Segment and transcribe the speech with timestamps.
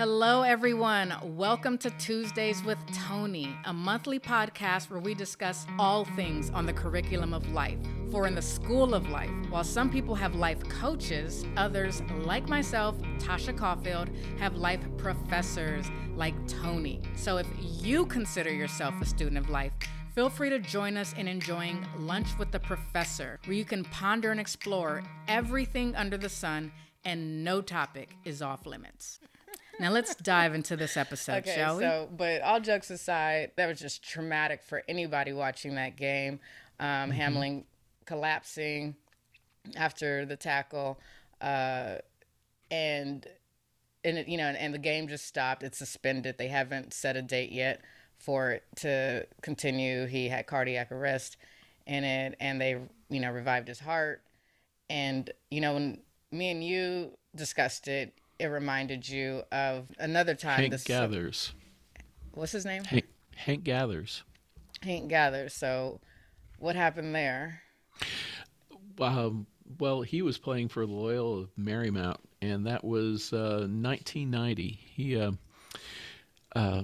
[0.00, 1.14] Hello, everyone.
[1.36, 6.72] Welcome to Tuesdays with Tony, a monthly podcast where we discuss all things on the
[6.72, 7.76] curriculum of life.
[8.10, 12.96] For in the school of life, while some people have life coaches, others, like myself,
[13.18, 14.08] Tasha Caulfield,
[14.38, 17.02] have life professors like Tony.
[17.14, 19.72] So if you consider yourself a student of life,
[20.14, 24.32] Feel free to join us in enjoying Lunch with the Professor, where you can ponder
[24.32, 26.72] and explore everything under the sun,
[27.04, 29.20] and no topic is off limits.
[29.80, 31.82] Now let's dive into this episode, okay, shall we?
[31.82, 36.40] So, but all jokes aside, that was just traumatic for anybody watching that game.
[36.78, 37.10] Um, Mm-hmm.
[37.12, 37.64] Hamlin
[38.06, 38.94] collapsing
[39.76, 40.98] after the tackle,
[41.40, 41.96] uh,
[42.70, 43.26] and
[44.04, 45.62] and it, you know, and the game just stopped.
[45.62, 46.36] It's suspended.
[46.38, 47.80] They haven't set a date yet
[48.18, 50.06] for it to continue.
[50.06, 51.36] He had cardiac arrest
[51.86, 54.22] in it, and they you know revived his heart.
[54.88, 55.98] And you know, when
[56.30, 60.60] me and you discussed it, it reminded you of another time.
[60.60, 61.52] Hank this Gathers.
[62.32, 62.84] what's his name?
[62.84, 64.22] Hank, Hank Gathers.
[64.82, 65.52] Hank Gathers.
[65.54, 66.00] So,
[66.58, 67.62] what happened there?
[68.98, 69.46] Um,
[69.78, 74.78] well, he was playing for Loyola of Marymount, and that was uh, 1990.
[74.94, 75.32] He, uh,
[76.56, 76.82] uh,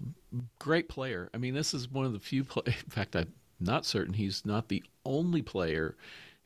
[0.58, 1.30] great player.
[1.34, 2.44] I mean, this is one of the few.
[2.44, 5.96] Play- In fact, I'm not certain he's not the only player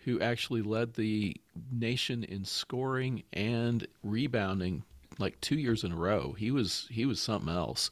[0.04, 1.36] who actually led the
[1.70, 4.82] nation in scoring and rebounding
[5.20, 6.34] like two years in a row.
[6.38, 7.90] He was he was something else.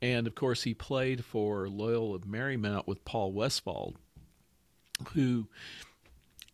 [0.00, 3.94] And of course, he played for Loyola of Marymount with Paul Westfall,
[5.14, 5.46] who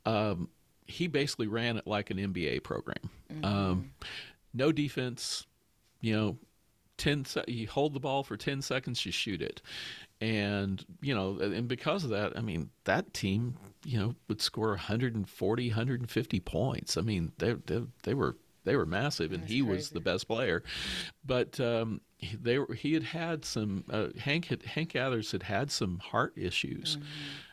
[0.04, 0.50] um,
[0.86, 3.10] he basically ran it like an NBA program.
[3.42, 3.92] Um,
[4.52, 5.46] no defense,
[6.00, 6.36] you know,
[6.98, 9.62] 10 se- you hold the ball for 10 seconds, you shoot it.
[10.20, 14.70] And, you know, and because of that, I mean, that team, you know, would score
[14.70, 16.96] 140, 150 points.
[16.96, 18.36] I mean, they, they, they were
[18.68, 20.62] they were massive, and That's he was the best player.
[21.24, 25.42] But um, he- they were, he had had some uh, Hank had, Hank Gathers had
[25.44, 26.98] had some heart issues,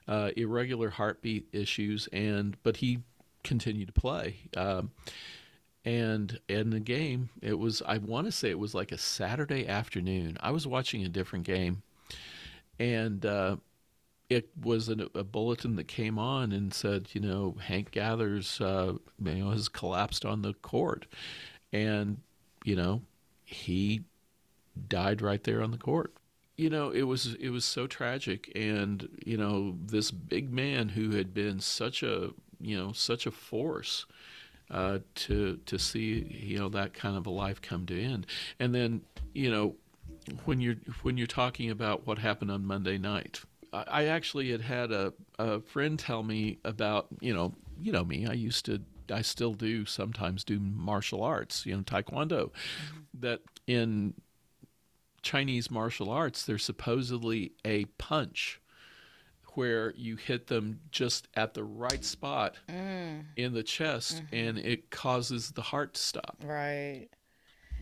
[0.07, 2.99] uh, irregular heartbeat issues, and but he
[3.43, 4.37] continued to play.
[4.57, 4.91] Um,
[5.83, 9.67] and in the game, it was I want to say it was like a Saturday
[9.67, 10.37] afternoon.
[10.41, 11.83] I was watching a different game,
[12.79, 13.57] and uh,
[14.29, 18.93] it was an, a bulletin that came on and said, you know, Hank Gathers, uh,
[19.23, 21.05] you know, has collapsed on the court,
[21.71, 22.17] and
[22.63, 23.01] you know,
[23.43, 24.01] he
[24.87, 26.13] died right there on the court.
[26.57, 31.11] You know, it was it was so tragic, and you know, this big man who
[31.11, 34.05] had been such a you know such a force
[34.71, 38.25] uh, to to see you know that kind of a life come to end,
[38.59, 39.01] and then
[39.33, 39.75] you know
[40.45, 43.41] when you're when you're talking about what happened on Monday night,
[43.87, 48.27] I, actually had had a, a friend tell me about you know you know me
[48.27, 48.81] I used to
[49.11, 52.99] I still do sometimes do martial arts you know taekwondo mm-hmm.
[53.19, 54.13] that in
[55.21, 58.61] Chinese martial arts there's supposedly a punch
[59.55, 63.23] where you hit them just at the right spot mm.
[63.35, 64.35] in the chest mm-hmm.
[64.35, 66.37] and it causes the heart to stop.
[66.43, 67.07] Right.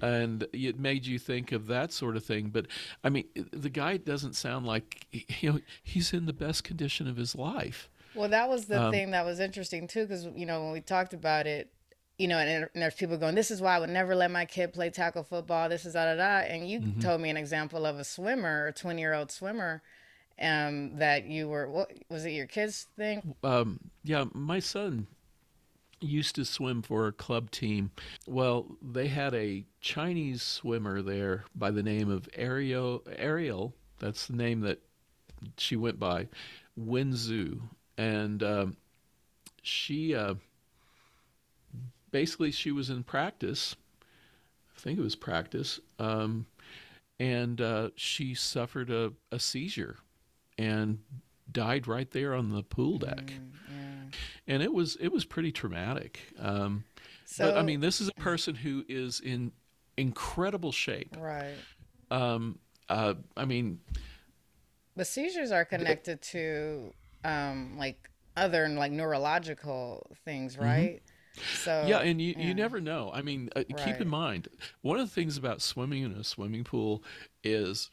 [0.04, 2.68] And it made you think of that sort of thing but
[3.04, 5.08] i mean the guy doesn't sound like
[5.42, 8.92] you know he's in the best condition of his life Well, that was the Um,
[8.92, 11.72] thing that was interesting too, because you know when we talked about it,
[12.18, 14.46] you know, and, and there's people going, "This is why I would never let my
[14.46, 17.00] kid play tackle football." This is da da da, and you Mm-hmm.
[17.00, 19.82] told me an example of a swimmer, a 20 year old swimmer,
[20.40, 21.70] um, that you were.
[21.70, 22.32] What was it?
[22.32, 23.24] Your kid's thing?
[23.44, 25.08] um, yeah my son
[26.06, 27.92] used to swim for a club team
[28.28, 34.36] well they had a chinese swimmer there by the name of ariel ariel that's the
[34.36, 34.80] name that
[35.58, 36.28] she went by
[36.80, 37.62] Wenzu,
[37.98, 38.78] and um,
[39.62, 40.36] she uh,
[42.12, 43.76] basically she was in practice.
[44.76, 46.46] I think it was practice, um,
[47.20, 49.98] and uh, she suffered a, a seizure
[50.58, 51.00] and
[51.52, 53.34] died right there on the pool deck.
[54.48, 56.20] And it was it was pretty traumatic.
[56.38, 56.84] Um,
[57.26, 59.52] So but I mean, this is a person who is in
[59.98, 61.16] incredible shape.
[61.20, 61.56] right.
[62.12, 62.60] Um,
[62.90, 63.80] uh, I mean,
[64.96, 66.94] But seizures are connected to
[67.24, 71.02] um, like other like neurological things, right?
[71.64, 71.88] So Mm-hmm.
[71.88, 72.46] yeah, and you, yeah.
[72.48, 73.10] you never know.
[73.12, 74.50] I mean, uh, keep in mind,
[74.82, 77.04] one of the things about swimming in a swimming pool
[77.44, 77.90] is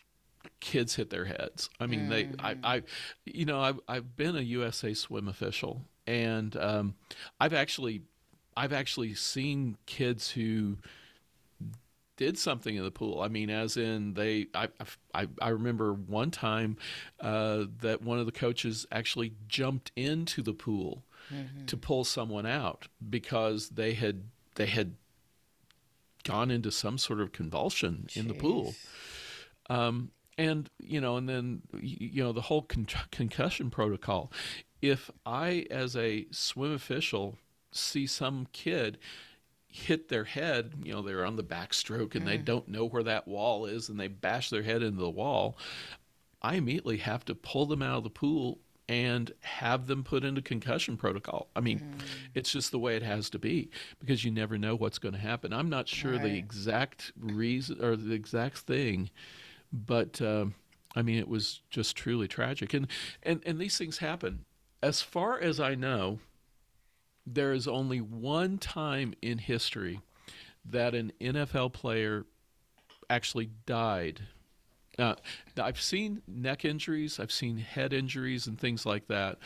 [0.60, 1.70] kids hit their heads.
[1.80, 2.60] I mean, they, I, Mm.
[2.64, 2.82] I,
[3.24, 6.94] you know, I've, I've been a USA swim official, and um,
[7.40, 8.02] I've actually,
[8.56, 10.78] I've actually seen kids who
[12.16, 13.22] did something in the pool.
[13.22, 14.68] I mean, as in they, I,
[15.14, 16.76] I, I remember one time
[17.20, 21.02] uh, that one of the coaches actually jumped into the pool
[21.66, 24.24] to pull someone out because they had
[24.56, 24.96] they had
[26.24, 28.74] gone into some sort of convulsion in the pool.
[29.70, 34.32] Um, and you know, and then you know the whole con- concussion protocol.
[34.80, 37.36] If I, as a swim official,
[37.70, 38.98] see some kid
[39.68, 42.44] hit their head, you know, they're on the backstroke and they mm.
[42.44, 45.56] don't know where that wall is and they bash their head into the wall,
[46.42, 48.58] I immediately have to pull them out of the pool
[48.88, 51.48] and have them put into concussion protocol.
[51.54, 52.04] I mean, mm.
[52.34, 53.70] it's just the way it has to be
[54.00, 55.52] because you never know what's going to happen.
[55.52, 59.10] I'm not sure the exact reason or the exact thing,
[59.72, 60.54] but um,
[60.94, 62.74] I mean, it was just truly tragic.
[62.74, 62.86] And
[63.22, 64.44] and and these things happen.
[64.82, 66.20] As far as I know,
[67.26, 70.00] there is only one time in history
[70.64, 72.26] that an NFL player
[73.08, 74.22] actually died.
[74.98, 75.16] Now
[75.58, 79.38] I've seen neck injuries, I've seen head injuries, and things like that.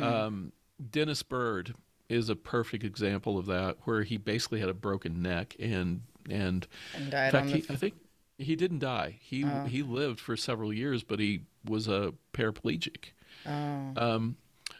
[0.00, 0.52] Um,
[0.90, 1.74] Dennis Byrd
[2.08, 6.66] is a perfect example of that, where he basically had a broken neck and and
[6.94, 7.94] And in died fact, on the he, I think
[8.42, 9.18] he didn't die.
[9.20, 13.12] He he lived for several years, but he was a paraplegic.
[13.46, 13.92] Oh.
[13.96, 14.36] Um,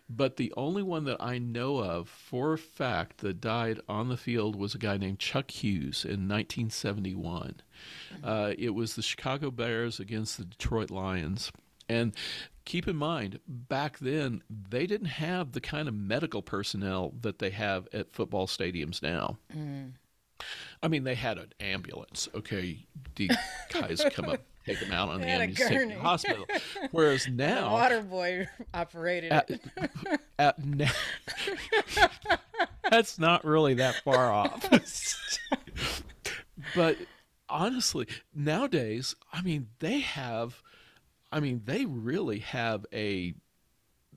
[0.08, 4.16] but the only one that I know of for a fact that died on the
[4.16, 7.60] field was a guy named Chuck Hughes in 1971.
[8.22, 11.50] Uh, it was the Chicago Bears against the Detroit Lions.
[11.88, 12.14] And
[12.64, 17.50] keep in mind, back then, they didn't have the kind of medical personnel that they
[17.50, 19.38] have at football stadiums now.
[20.82, 22.28] I mean, they had an ambulance.
[22.34, 22.86] Okay,
[23.16, 23.30] the
[23.72, 25.94] guys come up, take them out on the They had a ambulance, take them to
[25.94, 26.46] the hospital.
[26.90, 29.50] Whereas The now, water boy operated at,
[30.38, 30.86] at na-
[32.90, 34.68] that's not really that far off.
[36.74, 36.96] but
[37.48, 40.62] honestly, nowadays, I mean, they have,
[41.30, 43.34] I mean, they really have a,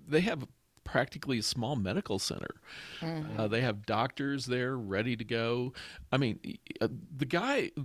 [0.08, 0.48] they have
[0.96, 2.56] practically a small medical center.
[3.02, 5.74] Uh, they have doctors there ready to go.
[6.14, 6.40] I mean,
[6.80, 6.88] uh,
[7.18, 7.72] the guy,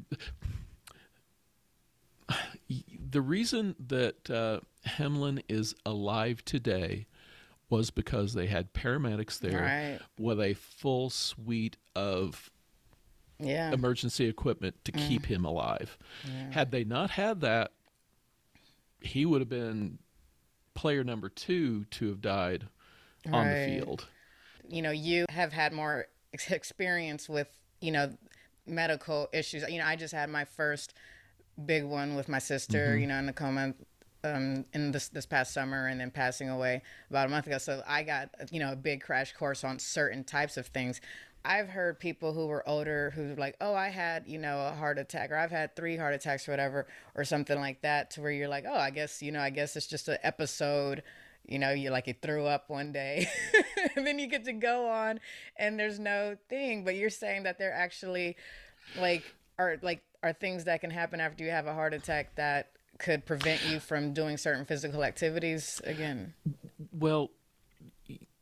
[3.10, 7.06] the reason that uh, Hemlin is alive today
[7.68, 9.98] was because they had paramedics there Right.
[10.18, 12.50] with a full suite of
[13.38, 13.72] Yeah.
[13.72, 15.96] emergency equipment to keep him alive.
[16.50, 17.72] Had they not had that,
[19.00, 19.98] he would have been
[20.74, 22.68] player number two to have died
[23.32, 24.06] on the field.
[24.68, 26.06] you know, you have had more
[26.50, 27.48] experience with,
[27.80, 28.12] you know,
[28.66, 29.64] medical issues.
[29.68, 30.94] You know, I just had my first
[31.66, 33.74] big one with my sister, you know, in a coma
[34.22, 37.58] um, in this this past summer and then passing away about a month ago.
[37.58, 41.00] So I got, you know, a big crash course on certain types of things.
[41.42, 44.72] I've heard people who were older who were like, oh, I had, you know, a
[44.72, 48.20] heart attack or I've had three heart attacks or whatever, or something like that, to
[48.20, 51.02] where you're like, oh, I guess, you know, I guess it's just an episode
[51.46, 53.28] you know, you like you threw up one day
[53.96, 55.20] and then you get to go on
[55.56, 56.84] and there's no thing.
[56.84, 58.36] But you're saying that there actually
[58.98, 59.24] like
[59.58, 63.24] are like are things that can happen after you have a heart attack that could
[63.24, 66.34] prevent you from doing certain physical activities again.
[66.92, 67.30] Well,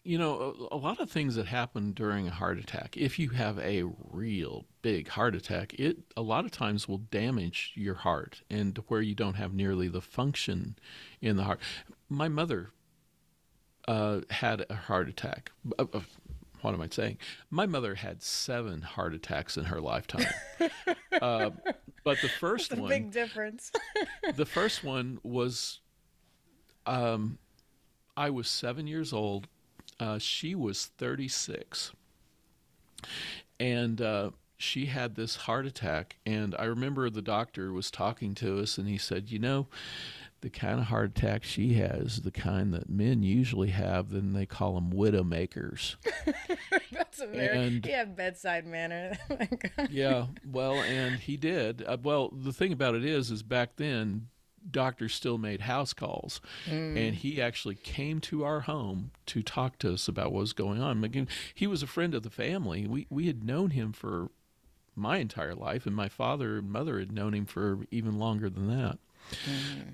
[0.09, 3.59] you know, a lot of things that happen during a heart attack, if you have
[3.59, 8.79] a real big heart attack, it a lot of times will damage your heart and
[8.89, 10.77] where you don't have nearly the function
[11.21, 11.61] in the heart.
[12.09, 12.71] My mother
[13.89, 15.51] uh, had a heart attack.
[15.79, 16.01] Uh, uh,
[16.61, 17.19] what am I saying?
[17.51, 20.27] My mother had seven heart attacks in her lifetime.
[21.23, 21.51] uh,
[22.05, 23.73] but the first a one, big difference.
[24.37, 25.81] the first one was
[26.87, 27.39] um,
[28.17, 29.49] I was seven years old.
[29.99, 31.93] Uh, she was 36.
[33.59, 36.17] And uh, she had this heart attack.
[36.27, 39.69] And I remember the doctor was talking to us, and he said, You know,
[40.41, 44.47] the kind of heart attack she has, the kind that men usually have, then they
[44.47, 45.97] call them widowmakers.
[46.93, 49.17] That's a very And- he had bedside manner.
[49.31, 51.85] Like, yeah, well, and he did.
[51.87, 54.29] Uh, well, the thing about it is, is back then,
[54.71, 59.93] doctors still made house calls, and he actually came to our home to talk to
[59.95, 61.03] us about what was going on.
[61.05, 62.87] Again, he was a friend of the family.
[62.87, 64.31] We we had known him for
[64.97, 68.67] my entire life, and my father and mother had known him for even longer than
[68.69, 68.99] that.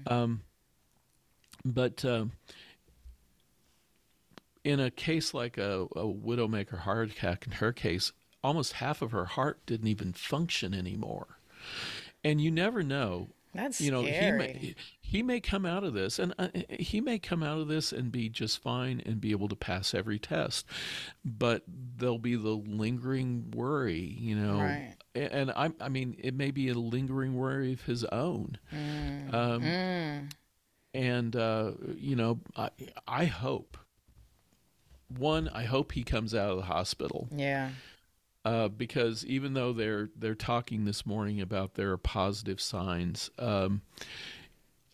[0.07, 0.43] Um,
[1.65, 2.05] but.
[2.05, 2.27] Uh,
[4.65, 8.13] in a case like a, a widowmaker heart attack, in her case,
[8.43, 11.39] almost half of her heart didn't even function anymore.
[12.25, 13.29] And you never know.
[13.55, 17.21] That's you know, he may he may come out of this, and uh, he may
[17.21, 20.67] come out of this and be just fine and be able to pass every test,
[21.25, 24.59] but there'll be the lingering worry, you know.
[24.59, 24.97] Right.
[25.15, 28.59] And I, I mean, it may be a lingering worry of his own.
[28.73, 29.33] Mm.
[29.33, 30.29] Um,
[30.93, 32.71] and uh, you know, I,
[33.07, 33.77] I hope.
[35.09, 37.71] One, I hope he comes out of the hospital yeah.
[38.45, 43.83] uh, because even though they're they're talking this morning about there are positive signs, um,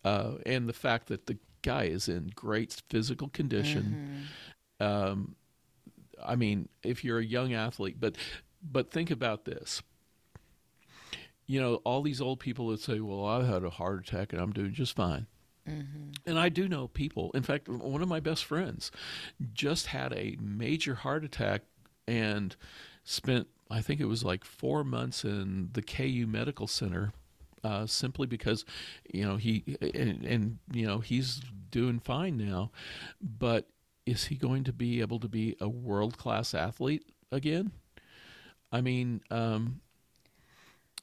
[0.03, 4.27] uh, and the fact that the guy is in great physical condition.
[4.79, 5.35] Um,
[6.23, 8.15] I mean, if you're a young athlete, but
[8.61, 9.81] but think about this.
[11.51, 14.41] You know, all these old people that say, "Well, I had a heart attack and
[14.41, 15.27] I'm doing just fine."
[16.25, 17.31] And I do know people.
[17.33, 18.89] In fact, one of my best friends
[19.53, 21.63] just had a major heart attack
[22.07, 22.55] and
[23.03, 27.13] spent, I think it was like four months in the KU Medical Center.
[27.63, 28.65] Uh, simply because,
[29.13, 32.71] you know, he and, and you know he's doing fine now,
[33.21, 33.67] but
[34.05, 37.71] is he going to be able to be a world class athlete again?
[38.71, 39.81] I mean, um,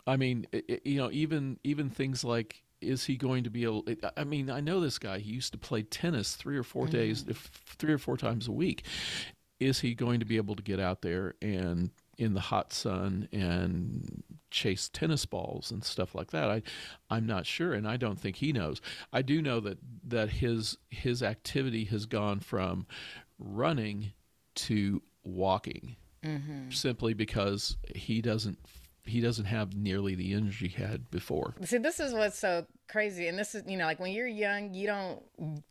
[0.09, 3.65] I mean, i i- you know, even even things like is he going to be
[3.65, 3.85] able?
[4.17, 5.19] I mean, I know this guy.
[5.19, 6.93] He used to play tennis three or 4 mm-hmm.
[6.93, 8.85] days, if three or four times a week.
[9.61, 13.29] Is he going to be able to get out there and in the hot sun
[13.33, 14.23] and
[14.53, 16.49] chase tennis balls and stuff like that?
[16.49, 16.63] I,
[17.11, 18.81] I'm not sure, and I don't think he knows.
[19.13, 22.87] I do know that that his his activity has gone from
[23.41, 24.13] running
[24.55, 26.71] to walking mm-hmm.
[26.71, 28.59] simply because he doesn't
[29.09, 31.55] he doesn't have nearly the energy he had before.
[31.63, 34.75] See, this is what's so crazy, and this is you know like when you're young,
[34.75, 35.23] you don't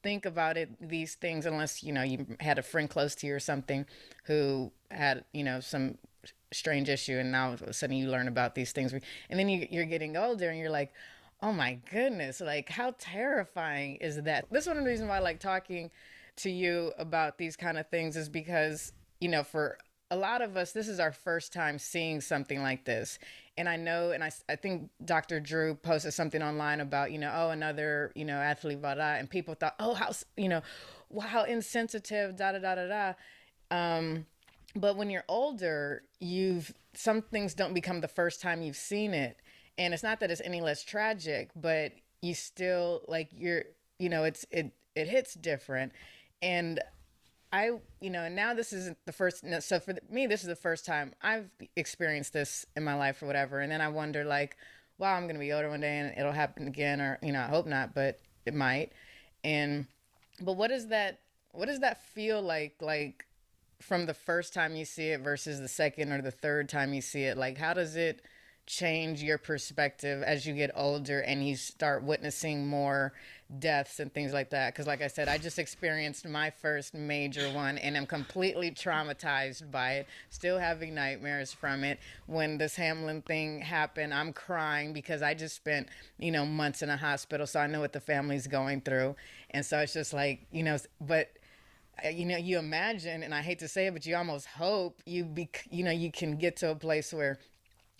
[0.04, 3.36] think about it these things unless you know you had a friend close to you
[3.36, 3.86] or something
[4.26, 5.98] who had you know some
[6.52, 9.50] strange issue, and now all of a sudden you learn about these things, and then
[9.50, 10.94] you, you're getting older, and you're like.
[11.40, 14.48] Oh my goodness, like how terrifying is that?
[14.50, 15.92] This is one of the reasons why I like talking
[16.38, 19.78] to you about these kind of things is because, you know, for
[20.10, 23.20] a lot of us, this is our first time seeing something like this.
[23.58, 25.40] And I know, and I, I think Dr.
[25.40, 29.30] Drew posted something online about, you know, oh, another, you know, athlete, blah, blah, and
[29.30, 30.62] people thought, oh, how, you know,
[31.10, 33.14] wow, how insensitive, da, da, da, da, da.
[33.70, 34.26] Um,
[34.76, 39.38] but when you're older, you've, some things don't become the first time you've seen it.
[39.78, 43.64] And it's not that it's any less tragic, but you still, like, you're,
[44.00, 45.92] you know, it's, it, it hits different.
[46.42, 46.80] And
[47.52, 49.44] I, you know, and now this isn't the first.
[49.44, 53.22] no, So for me, this is the first time I've experienced this in my life
[53.22, 53.60] or whatever.
[53.60, 54.58] And then I wonder, like,
[54.98, 57.48] wow, I'm gonna be older one day and it'll happen again, or you know, I
[57.48, 58.92] hope not, but it might.
[59.44, 59.86] And,
[60.42, 61.20] but what does that?
[61.52, 62.76] What does that feel like?
[62.82, 63.26] Like
[63.80, 67.02] from the first time you see it versus the second or the third time you
[67.02, 67.38] see it?
[67.38, 68.22] Like, how does it
[68.68, 73.14] change your perspective as you get older and you start witnessing more
[73.60, 74.74] deaths and things like that?
[74.74, 79.72] Because, like I said, I just experienced my first major one and I'm completely traumatized
[79.72, 82.00] by it, still having nightmares from it.
[82.28, 85.88] When this Hamlin thing happened, I'm crying because I just spent,
[86.20, 89.16] you know, months in a hospital, so I know what the family's going through.
[89.50, 91.32] And so it's just like, you know, but
[92.06, 95.02] uh, you know you imagine and i hate to say it but you almost hope
[95.08, 97.40] you be you know you can get to a place where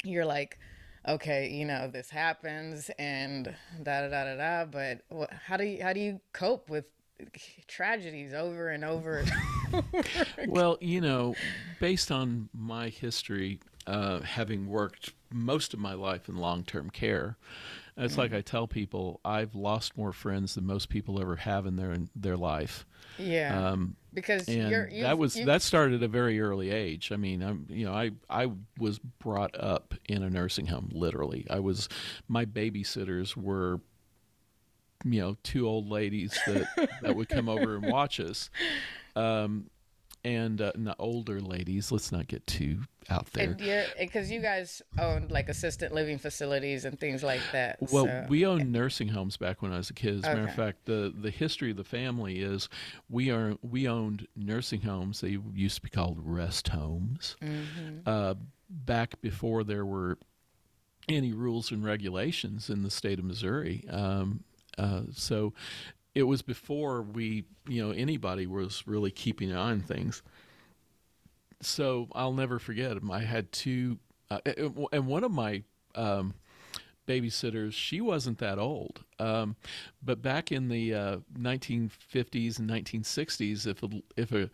[0.04, 0.60] you're like
[1.08, 5.02] okay you know this happens and da da da da da but
[5.46, 6.86] how do you how do you cope with
[7.68, 9.24] tragedies over and over
[10.48, 11.36] Well, you know,
[11.80, 17.38] based on my history, uh, having worked most of my life in long term care,
[17.98, 21.76] it's like I tell people I've lost more friends than most people ever have in
[21.76, 22.86] their in their life.
[23.18, 27.12] yeah Um, because and that was that started at a very early age.
[27.12, 30.90] I mean, I'm you know I I was brought up in a nursing home.
[30.92, 31.88] Literally, I was
[32.28, 33.80] my babysitters were
[35.06, 38.50] you know two old ladies that that would come over and watch us.
[39.16, 39.70] Um,
[40.28, 41.90] and uh, not older ladies.
[41.92, 43.56] Let's not get too out there.
[43.58, 48.26] and because you guys owned like assistant living facilities and things like that Well, so-
[48.28, 50.18] we owned nursing homes back when I was a kid.
[50.18, 52.68] As a matter of fact, the the history of the family is
[53.10, 55.22] we are we owned nursing homes.
[55.22, 57.38] They used to be called rest homes.
[57.42, 58.00] Mm-hmm.
[58.06, 58.34] Uh,
[58.70, 60.18] back before there were
[61.08, 63.86] any rules and regulations in the state of Missouri.
[63.90, 64.44] Um,
[64.78, 65.54] uh, so
[66.18, 70.24] it was before we, you know, anybody was really keeping an eye on things.
[71.62, 72.98] So I'll never forget.
[73.12, 73.98] I had two,
[74.32, 74.40] uh,
[74.92, 75.64] and one of my
[75.96, 76.34] um,
[77.08, 79.04] babysitters, she wasn't that old.
[79.20, 79.56] Um,
[80.04, 84.50] but back in the uh, 1950s and 1960s, if a, if a,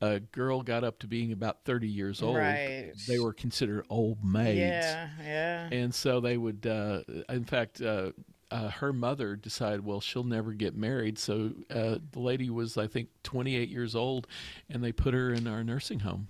[0.00, 2.92] a girl got up to being about 30 years old, Right.
[3.08, 4.58] they were considered old maids.
[4.86, 8.10] yeah yeah And so they would, uh, in fact, uh,
[8.50, 11.18] uh, her mother decided, well, she'll never get married.
[11.18, 14.26] So uh, the lady was, I think, 28 years old,
[14.68, 16.28] and they put her in our nursing home.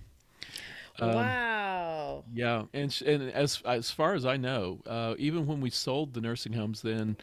[0.99, 5.61] Um, wow Yeah, and sh- and as as far as I know, uh, even when
[5.61, 7.17] we sold the nursing homes, then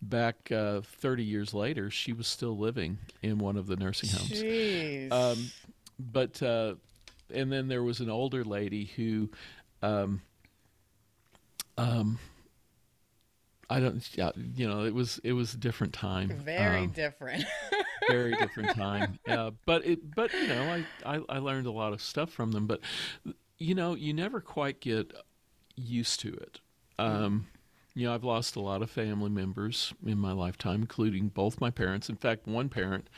[0.00, 4.42] back uh, 30 years later, she was still living in one of the nursing homes.
[4.42, 5.12] Jeez.
[5.12, 5.50] Um,
[5.98, 6.74] but uh,
[7.32, 9.28] and then there was an older lady who
[9.82, 10.22] um,
[11.76, 12.18] um,
[13.70, 16.28] I don't, yeah, you know, it was it was a different time.
[16.28, 17.44] Very Um, different.
[18.08, 19.18] very different time.
[19.26, 22.52] Yeah, but it, but you know, I, I I learned a lot of stuff from
[22.52, 22.66] them.
[22.66, 22.80] But
[23.58, 25.12] you know, you never quite get
[25.76, 26.60] used to it.
[26.98, 27.46] Um,
[27.94, 31.70] you know, I've lost a lot of family members in my lifetime, including both my
[31.70, 32.08] parents.
[32.08, 33.08] In fact, one parent,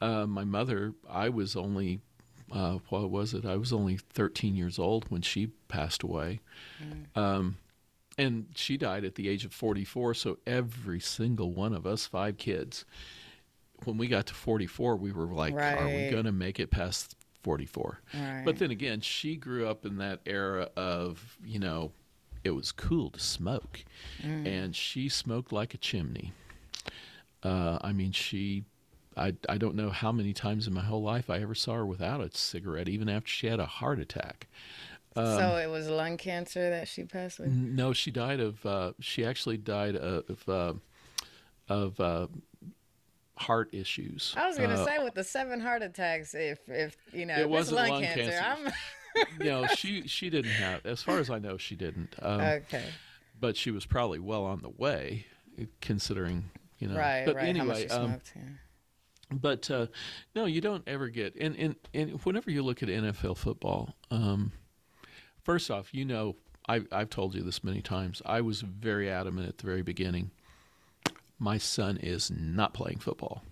[0.00, 2.00] uh, my mother, I was only.
[2.52, 3.44] Uh, what was it?
[3.44, 6.38] I was only 13 years old when she passed away.
[7.16, 7.56] Um,
[8.18, 12.36] and she died at the age of 44 so every single one of us five
[12.38, 12.84] kids
[13.84, 17.14] when we got to 44 we were like are we going to make it past
[17.42, 18.42] 44 Right.
[18.44, 21.92] but then again she grew up in that era of you know
[22.44, 23.84] it was cool to smoke.
[24.22, 26.32] And she smoked like a chimney.
[27.42, 28.64] Uh, i mean she
[29.16, 31.86] I, I don't know how many times in my whole life I ever saw her
[31.86, 34.46] without a cigarette, even after she had a heart attack.
[35.16, 37.48] So it was lung cancer that she passed with.
[37.48, 38.64] No, she died of.
[38.64, 40.74] Uh, she actually died of uh,
[41.68, 42.26] of uh,
[43.36, 44.34] heart issues.
[44.36, 47.48] I was gonna Uh, say with the seven heart attacks, if if you know It
[47.48, 48.74] wasn't lung, lung cancer, cancer.
[49.40, 50.84] Know, she she didn't have.
[50.86, 52.14] As far as I know, she didn't.
[52.20, 52.84] Um, okay.
[53.38, 55.26] But she was probably well on the way,
[55.80, 56.96] considering you know.
[56.98, 57.56] Right, But right.
[57.56, 58.32] How much anyway, she um, smoked.
[58.36, 58.42] yeah.
[59.32, 59.86] but uh,
[60.34, 61.34] no, you don't ever get.
[61.36, 64.52] And, and and whenever you look at NFL football, um,
[65.46, 66.34] first off, you know,
[66.68, 68.20] I, I've told you this many times.
[68.26, 70.32] I was very adamant at the very beginning.
[71.38, 73.42] My son is not playing football.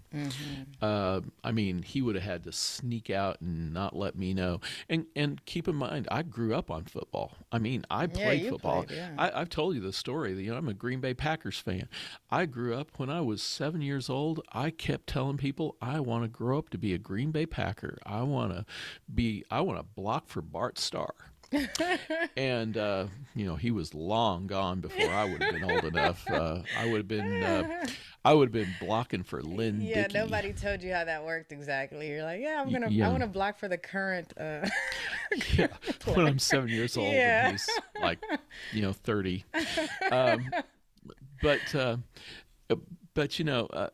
[0.81, 4.61] Uh, I mean, he would have had to sneak out and not let me know.
[4.89, 7.33] And and keep in mind, I grew up on football.
[7.53, 8.85] I mean, I played you football.
[8.85, 9.11] played, yeah.
[9.19, 10.33] I, I've told you the story.
[10.41, 11.89] You know, I'm a Green Bay Packers fan.
[12.31, 14.41] I grew up when I was seven years old.
[14.53, 17.99] I kept telling people I want to grow up to be a Green Bay Packer.
[18.07, 18.65] I want to
[19.13, 19.45] be.
[19.51, 21.15] I want to block for Bart Starr.
[22.37, 26.25] and uh, you know he was long gone before I would have been old enough.
[26.29, 27.43] Uh, I would have been.
[27.43, 27.87] Uh,
[28.25, 29.83] I would have been blocking for Lynn.
[29.83, 30.15] Yeah, Dickey.
[30.19, 32.09] nobody told you how that worked exactly.
[32.09, 33.07] You're like, yeah, I'm gonna, yeah.
[33.07, 34.33] I want to block for the current.
[34.39, 34.67] Uh,
[35.57, 35.67] yeah,
[36.15, 37.49] when I'm seven years old Yeah.
[37.49, 37.69] and he's
[38.01, 38.19] like,
[38.73, 39.45] you know, thirty.
[40.11, 40.51] Um,
[41.43, 41.97] but uh,
[43.15, 43.91] but you know, uh,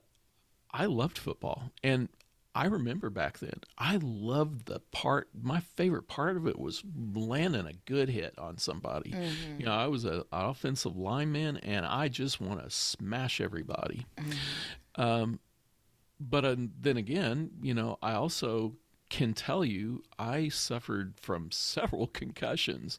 [0.72, 2.08] I loved football, and
[2.54, 5.28] I remember back then, I loved the part.
[5.40, 6.82] My favorite part of it was
[7.14, 9.14] landing a good hit on somebody.
[9.58, 14.04] You know, I was a, an offensive lineman, and I just want to smash everybody.
[14.96, 15.38] Um,
[16.18, 18.74] but uh, then again, you know, I also
[19.08, 22.98] can tell you I suffered from several concussions.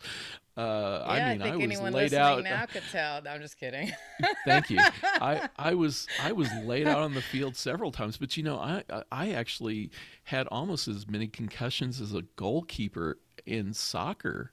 [0.61, 2.43] Uh, yeah, I mean, think was anyone laid listening out.
[2.43, 3.21] now could tell.
[3.27, 3.91] I'm just kidding.
[4.45, 4.79] Thank you.
[5.03, 8.57] I, I was I was laid out on the field several times, but you know,
[8.57, 9.91] I I- I actually
[10.23, 14.51] had almost as many concussions as a goalkeeper in soccer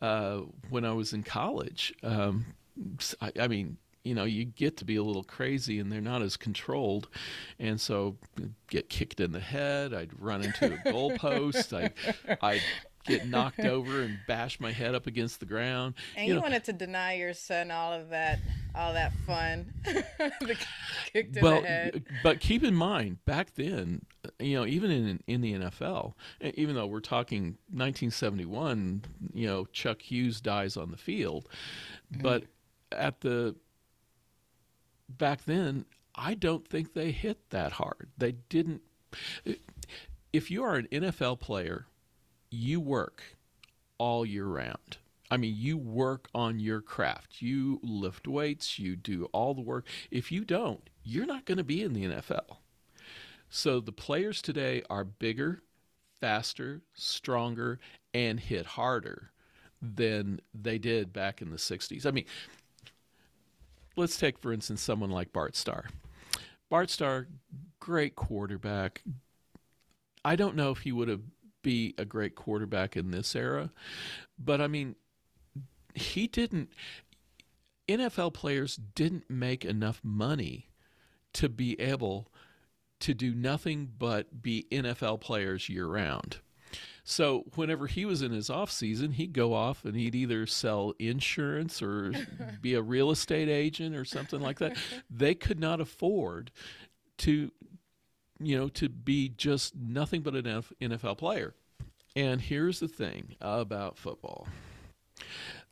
[0.00, 0.38] uh,
[0.70, 1.92] when I was in college.
[2.02, 2.46] Um,
[3.20, 6.22] I, I mean, you know, you get to be a little crazy, and they're not
[6.22, 7.08] as controlled,
[7.60, 8.16] and so
[8.68, 9.94] get kicked in the head.
[9.94, 11.72] I'd run into a goalpost.
[11.76, 11.90] I
[12.40, 12.62] I'd
[13.04, 15.94] get knocked over and bash my head up against the ground.
[16.16, 18.40] And you you, know, wanted to deny your son all of that,
[18.74, 19.72] all that fun.
[19.84, 20.56] the
[21.12, 22.04] kicked in well, the head.
[22.22, 26.74] but keep in mind, back then, uh, you know, even in in the NFL, even
[26.74, 31.48] though we're talking 1971, you know, Chuck Hughes dies on the field,
[32.12, 32.22] mm-hmm.
[32.22, 32.44] but
[32.90, 33.54] at the
[35.08, 35.84] back then,
[36.14, 38.10] I don't think they hit that hard.
[38.16, 38.82] They didn't.
[40.32, 41.86] If you are an NFL player,
[42.52, 43.22] you work
[43.98, 44.98] all year round.
[45.30, 47.40] I mean, you work on your craft.
[47.40, 49.86] You lift weights, you do all the work.
[50.10, 52.58] If you don't, you're not going to be in the NFL.
[53.48, 55.62] So the players today are bigger,
[56.20, 57.80] faster, stronger,
[58.12, 59.30] and hit harder
[59.80, 62.06] than they did back in the 60s.
[62.06, 62.26] I mean,
[63.96, 65.86] let's take, for instance, someone like Bart Starr.
[66.68, 67.26] Bart Starr,
[67.80, 69.02] great quarterback.
[70.24, 71.22] I don't know if he would have
[71.62, 73.70] be a great quarterback in this era,
[74.38, 74.96] but I mean,
[75.94, 76.70] he didn't.
[77.88, 80.70] NFL players didn't make enough money
[81.34, 82.28] to be able
[83.00, 86.38] to do nothing but be NFL players year round.
[87.04, 90.94] So whenever he was in his off season, he'd go off and he'd either sell
[90.98, 92.12] insurance or
[92.60, 94.76] be a real estate agent or something like that.
[95.10, 96.52] They could not afford
[97.18, 97.50] to
[98.46, 101.54] you know, to be just nothing but an NFL player.
[102.14, 104.46] And here's the thing about football.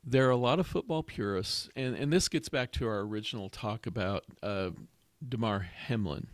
[0.03, 3.51] There are a lot of football purists, and, and this gets back to our original
[3.51, 4.71] talk about uh,
[5.27, 6.29] Damar Hamlin.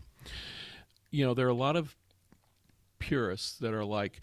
[1.11, 1.97] You know, there are a lot of
[2.99, 4.21] purists that are like,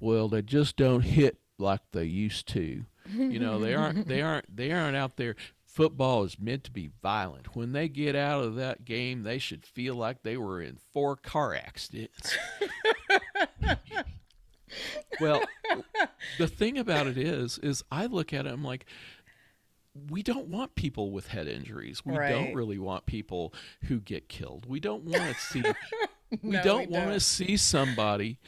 [0.00, 2.84] well, they just don't hit like they used to.
[3.32, 5.34] You know, they aren't they aren't they aren't out there
[5.72, 7.54] football is meant to be violent.
[7.56, 11.16] When they get out of that game, they should feel like they were in four
[11.16, 12.36] car accidents.
[15.20, 15.42] well,
[16.38, 18.86] the thing about it is, is I look at it, I'm like,
[20.08, 22.04] we don't want people with head injuries.
[22.04, 22.30] We Right.
[22.30, 23.52] don't really want people
[23.84, 24.66] who get killed.
[24.66, 25.62] We don't want to see.
[26.42, 27.20] we No, don't we want to don't.
[27.22, 28.38] see somebody.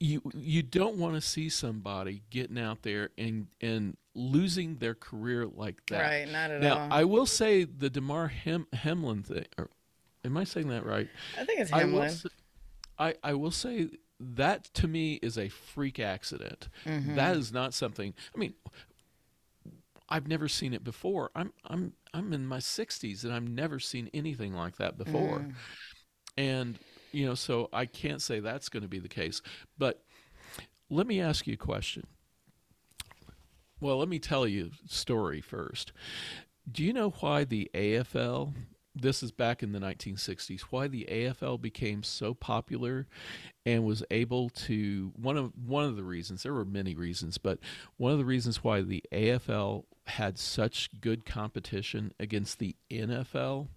[0.00, 5.46] You you don't want to see somebody getting out there and and losing their career
[5.46, 6.00] like that.
[6.00, 6.88] Right, not at Now all.
[6.90, 9.46] I will say the Demar Hem, Hemlin thing.
[9.58, 9.70] Or,
[10.24, 11.08] am I saying that right?
[11.38, 12.08] I think it's I will.
[12.08, 12.28] Say,
[12.98, 16.68] I I will say that to me is a freak accident.
[16.84, 17.16] Mm-hmm.
[17.16, 18.14] That is not something.
[18.34, 18.54] I mean,
[20.08, 21.30] I've never seen it before.
[21.34, 25.40] I'm I'm I'm in my 60s and I've never seen anything like that before.
[25.40, 25.54] Mm.
[26.38, 26.78] And
[27.12, 29.42] you know, so I can't say that's going to be the case.
[29.78, 30.02] But
[30.90, 32.06] let me ask you a question.
[33.80, 35.92] Well, let me tell you a story first.
[36.70, 38.54] Do you know why the AFL,
[38.94, 43.06] this is back in the 1960s, why the AFL became so popular
[43.66, 47.58] and was able to one of one of the reasons, there were many reasons, but
[47.98, 53.68] one of the reasons why the AFL had such good competition against the NFL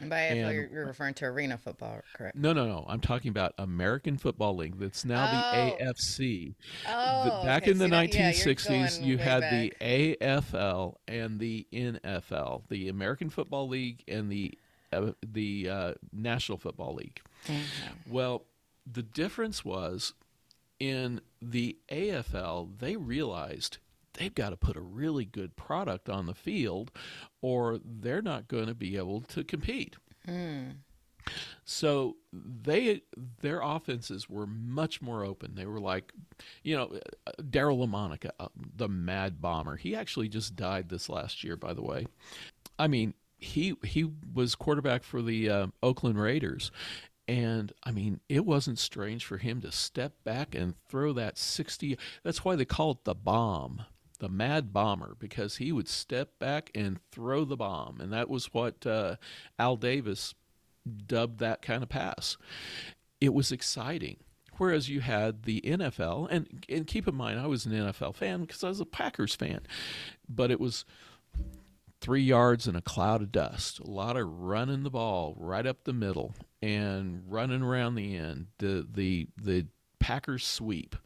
[0.00, 2.36] by AFL, and- you're, you're referring to arena football, correct?
[2.36, 2.84] no, no, no.
[2.88, 4.78] I'm talking about American Football League.
[4.78, 5.76] That's now Oh.
[5.78, 6.54] the AFC.
[6.88, 9.50] Oh, The- back okay, in the see that- yeah, you're 1960s, you had back.
[9.52, 14.58] the AFL and the NFL, the American Football League and the
[14.92, 17.20] uh, the uh, National Football League.
[17.46, 18.12] Mm-hmm.
[18.12, 18.44] Well,
[18.90, 20.12] the difference was
[20.78, 23.78] in the AFL, they realized
[24.14, 26.90] they've got to put a really good product on the field
[27.42, 29.96] or they're not going to be able to compete.
[31.64, 33.02] So they
[33.40, 35.54] their offenses were much more open.
[35.54, 36.12] They were like,
[36.62, 36.98] you know,
[37.40, 39.76] Daryle Lamonica, uh, the Mad Bomber.
[39.76, 42.06] He actually just died this last year, by the way.
[42.78, 46.70] I mean, he he was quarterback for the uh, Oakland Raiders,
[47.26, 51.96] and I mean, it wasn't strange for him to step back and throw that sixty.
[52.22, 53.84] That's why they call it the bomb.
[54.20, 58.46] The Mad Bomber, because he would step back and throw the bomb, and that was
[58.54, 59.16] what uh,
[59.58, 60.34] Al Davis
[61.06, 62.36] dubbed that kind of pass.
[63.20, 64.18] It was exciting.
[64.56, 68.42] Whereas you had the NFL, and and keep in mind, I was an NFL fan
[68.42, 69.62] because I was a Packers fan,
[70.28, 70.84] but it was
[72.00, 73.80] three yards in a cloud of dust.
[73.80, 78.46] A lot of running the ball right up the middle and running around the end.
[78.58, 79.66] The the the
[80.04, 80.96] Packers sweep,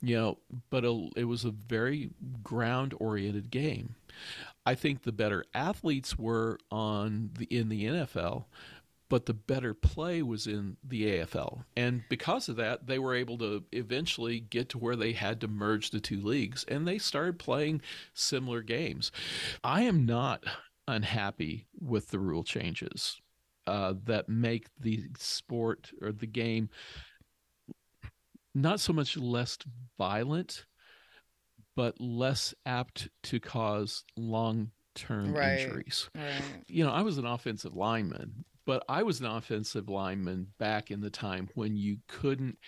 [0.00, 0.38] you know.
[0.70, 2.10] But it, it was a very
[2.44, 3.96] ground oriented game.
[4.64, 8.44] I think the better athletes were on the in the NFL,
[9.08, 11.64] but the better play was in the AFL.
[11.76, 15.48] And because of that, they were able to eventually get to where they had to
[15.48, 17.82] merge the two leagues and they started playing
[18.14, 19.10] similar games.
[19.64, 20.44] I am not
[20.86, 23.20] unhappy with the rule changes
[23.66, 26.70] uh, that make the sport or the game
[28.54, 29.58] not so much less
[29.98, 30.64] violent,
[31.76, 35.60] but less apt to cause long term Right.
[35.60, 36.42] injuries Right.
[36.66, 41.00] you know, I was an offensive lineman, but I was an offensive lineman back in
[41.00, 42.58] the time when you couldn't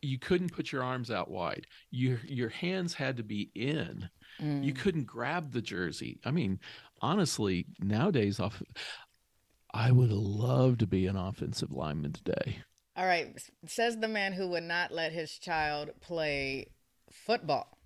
[0.00, 1.66] you couldn't put your arms out wide.
[1.90, 4.08] Your your hands had to be in.
[4.40, 4.62] Mm.
[4.62, 6.20] You couldn't grab the jersey.
[6.24, 6.60] I mean,
[7.00, 8.62] honestly, nowadays off
[9.74, 12.58] I would love to be an offensive lineman today.
[12.98, 13.28] All right.
[13.66, 16.66] Says the man who would not let his child play
[17.10, 17.78] football.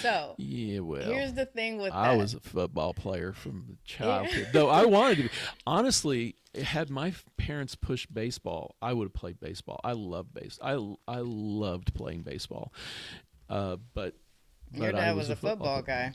[0.00, 1.02] So Yeah, well.
[1.04, 2.18] here's the thing with I that.
[2.18, 4.48] was a football player from the childhood.
[4.52, 5.30] Though I wanted to be.
[5.66, 9.80] Honestly, had my parents pushed baseball, I would have played baseball.
[9.84, 10.58] I love base.
[10.62, 10.72] I
[11.06, 12.72] I loved playing baseball.
[13.48, 14.14] Uh, but
[14.72, 16.14] Your but I dad was, a football, guy.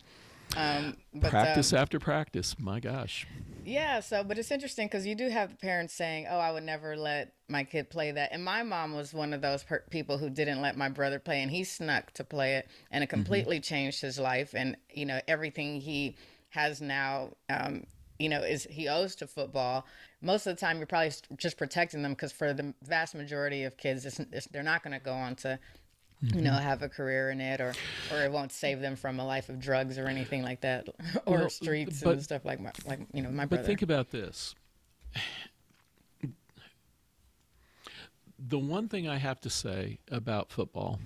[0.57, 2.55] Um, but, Practice um, after practice.
[2.59, 3.27] My gosh.
[3.65, 6.95] Yeah, so but it's interesting because you do have parents saying, "Oh, I would never
[6.95, 10.29] let my kid play that." And my mom was one of those per- people who
[10.29, 14.01] didn't let my brother play, and he snuck to play it, and it completely changed
[14.01, 14.55] his life.
[14.55, 16.15] And you know, everything he
[16.49, 17.83] has now, um,
[18.17, 19.85] you know, is he owes to football.
[20.21, 23.77] Most of the time, you're probably just protecting them because for the vast majority of
[23.77, 25.59] kids, it's, it's, they're not going to go on to.
[26.21, 27.73] You know, have a career in it, or
[28.11, 30.87] or it won't save them from a life of drugs or anything like that,
[31.25, 33.63] or Well, streets but- and stuff like my like you know my brother.
[33.63, 34.53] But think about this.
[38.37, 40.99] The one thing I have to say about football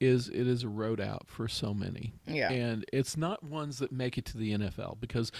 [0.00, 2.12] is it is a road out for so many.
[2.26, 2.50] Yeah.
[2.50, 5.30] And it's not ones that make it to the NFL because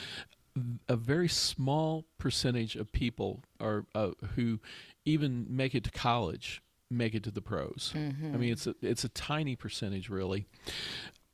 [0.89, 4.61] a very small percentage of people are uh, who
[5.05, 6.63] even make it to college
[6.97, 7.93] make it to the pros.
[7.95, 7.99] I
[8.37, 10.47] mean, it's a it's a tiny percentage really,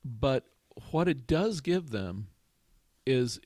[0.05, 0.45] but
[0.91, 2.29] what it does give them
[3.07, 3.41] is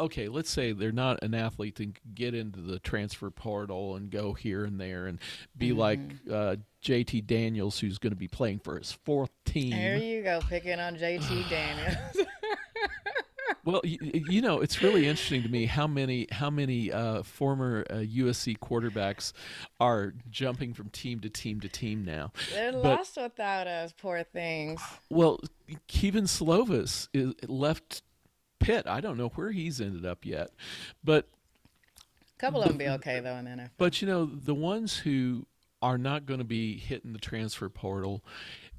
[0.00, 4.32] okay, let's say they're not an athlete to get into the transfer portal and go
[4.32, 5.20] here and there and
[5.56, 5.78] be Mm-hmm.
[5.78, 9.70] like uh, JT Daniels, who's going to be playing for his fourth team.
[9.70, 12.26] There you go, picking on JT Daniels.
[13.68, 13.98] Well, you,
[14.30, 18.58] you know, it's really interesting to me how many how many uh, former uh, USC
[18.58, 19.34] quarterbacks
[19.78, 22.32] are jumping from team to team to team now.
[22.54, 24.80] They're But- lost without us, poor things.
[25.10, 25.40] Well,
[25.86, 28.00] Kedon Slovis is left
[28.58, 28.86] Pitt.
[28.86, 30.48] I don't know where he's ended up yet,
[31.04, 31.28] but
[32.36, 33.70] A couple of them be okay though in the NFL.
[33.76, 35.44] But you know, the ones who
[35.82, 38.24] are not going to be hitting the transfer portal,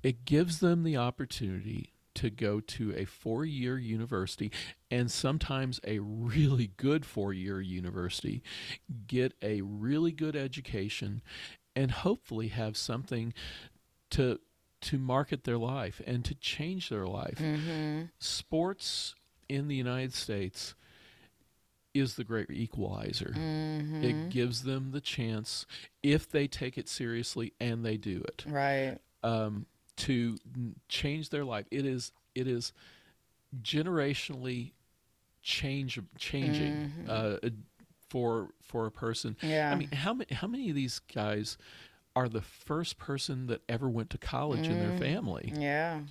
[0.02, 4.52] it gives them the opportunity to go to a four year university
[4.92, 8.42] and sometimes a really good four year university,
[9.08, 11.22] get a really good education,
[11.76, 13.34] and hopefully have something
[14.12, 14.40] to
[14.82, 17.38] to market their life and to change their life.
[17.38, 18.04] Mm-hmm.
[18.20, 19.14] Sports
[19.50, 20.74] in the United States
[21.94, 23.34] is the great equalizer.
[23.36, 24.04] Mm-hmm.
[24.04, 25.66] It gives them the chance,
[26.04, 28.98] if they take it seriously and they do it, Right.
[29.24, 29.66] um,
[30.00, 30.38] to
[30.88, 31.66] change their life.
[31.72, 32.74] It is it is
[33.62, 34.72] generationally
[35.42, 37.38] change changing uh,
[38.10, 39.36] for for a person.
[39.36, 39.50] Mm-hmm.
[39.50, 39.72] Yeah.
[39.72, 41.58] I mean, how many how many of these guys
[42.16, 45.54] are the first person that ever went to college in their family?
[45.56, 46.02] Yeah.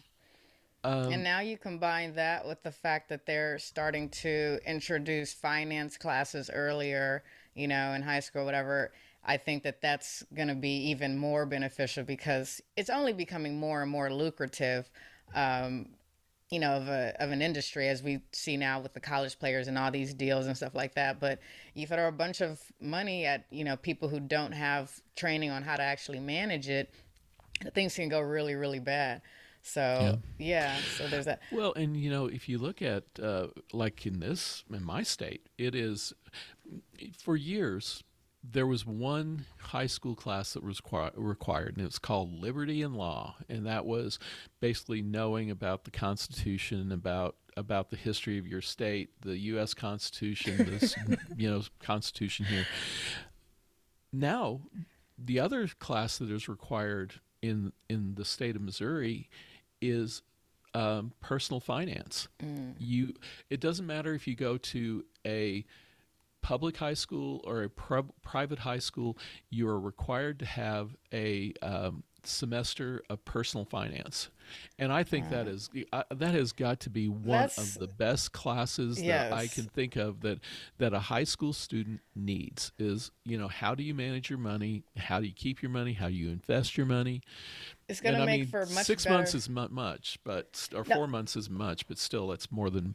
[0.85, 5.97] Um, and now you combine that with the fact that they're starting to introduce finance
[5.97, 7.25] classes earlier,
[7.55, 8.93] you know, in high school, whatever.
[9.29, 13.83] I think that that's going to be even more beneficial because it's only becoming more
[13.83, 14.89] and more lucrative,
[15.35, 15.91] um,
[16.51, 19.69] you know, of a of an industry as we see now with the college players
[19.69, 21.21] and all these deals and stuff like that.
[21.21, 21.41] But
[21.75, 25.63] you throw a bunch of money at you know people who don't have training on
[25.63, 26.91] how to actually manage it,
[27.75, 29.21] things can go really really bad.
[29.61, 31.41] So yeah, so there's that.
[31.53, 35.47] Well, and you know, if you look at uh, like in this in my state,
[35.59, 36.15] it is
[37.23, 38.05] for years
[38.43, 42.83] there was one high school class that was requi- required, and it was called Liberty
[42.83, 44.19] and Law, and that was
[44.61, 49.75] basically knowing about the Constitution, about about the history of your state, the U.S.
[49.75, 50.95] Constitution, this
[51.37, 52.67] you know Constitution here.
[54.13, 54.61] Now,
[55.19, 59.29] the other class that is required in in the state of Missouri
[59.81, 60.23] is
[60.75, 62.29] um, personal finance.
[62.79, 63.15] You,
[63.51, 65.65] it doesn't matter if you go to a
[66.43, 69.19] public high school or a pro- private high school.
[69.51, 74.29] You are required to have a um, semester of personal finance,
[74.79, 77.87] and I think that is uh, that has got to be one That's- of the
[77.87, 80.41] best classes that I can think of that
[80.79, 82.73] that a high school student needs.
[82.79, 84.85] Is you know how do you manage your money?
[84.97, 85.93] How do you keep your money?
[85.93, 87.23] How do you invest your money?
[87.89, 89.17] It's going to I make mean, for much six better.
[89.17, 90.95] months is much, but or No.
[90.97, 92.95] four months is much, but still, that's more than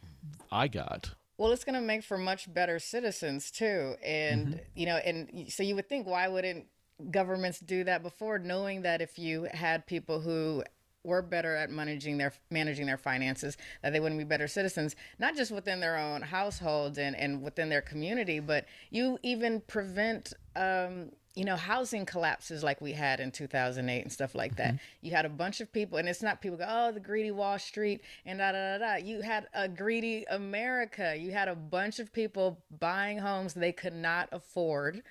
[0.52, 1.14] I got.
[1.36, 3.96] Well, it's going to make for much better citizens too.
[4.04, 6.66] And, you know, and so you would think, why wouldn't
[7.10, 10.62] governments do that before, knowing that if you had people who
[11.02, 15.36] were better at managing their managing their finances, that they wouldn't be better citizens, not
[15.36, 21.10] just within their own households and, and within their community, but you even prevent um,
[21.34, 24.74] you know, housing collapses like we had in 2008 and stuff like that.
[24.74, 24.76] Mm-hmm.
[25.00, 27.58] You had a bunch of people, and it's not people go, oh, the greedy Wall
[27.58, 28.94] Street and da da da da.
[29.04, 31.16] You had a greedy America.
[31.18, 35.02] You had a bunch of people buying homes they could not afford.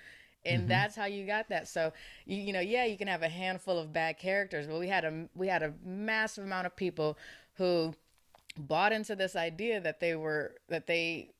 [0.45, 0.69] And mm-hmm.
[0.69, 1.67] that's how you got that.
[1.67, 1.91] So,
[2.25, 5.03] you, you know, yeah, you can have a handful of bad characters, but we had
[5.03, 7.17] a we had a massive amount of people
[7.55, 7.93] who
[8.57, 11.31] bought into this idea that they were that they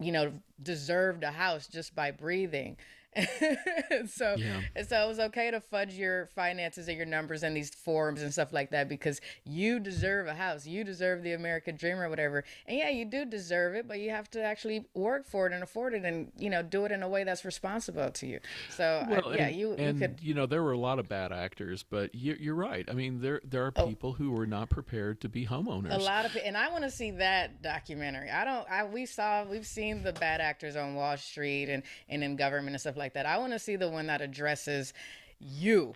[0.00, 2.76] you know deserved a house just by breathing
[4.06, 4.60] so Yeah.
[4.74, 8.22] and so it was okay to fudge your finances and your numbers in these forums
[8.22, 12.08] and stuff like that because you deserve a house you deserve the american dream or
[12.08, 15.52] whatever and yeah you do deserve it but you have to actually work for it
[15.52, 18.40] and afford it and you know do it in a way that's responsible to you
[18.70, 21.08] so I- yeah and, you, you and could you know there were a lot of
[21.08, 22.88] bad actors, but you, you're right.
[22.88, 23.86] I mean, there there are oh.
[23.86, 25.92] people who were not prepared to be homeowners.
[25.92, 25.96] Oh.
[25.96, 28.30] A lot of and I want to see that documentary.
[28.30, 28.70] I don't.
[28.70, 32.70] I we saw we've seen the bad actors on Wall Street and and in government
[32.70, 33.26] and stuff like that.
[33.26, 34.92] I want to see the one that addresses
[35.40, 35.94] you,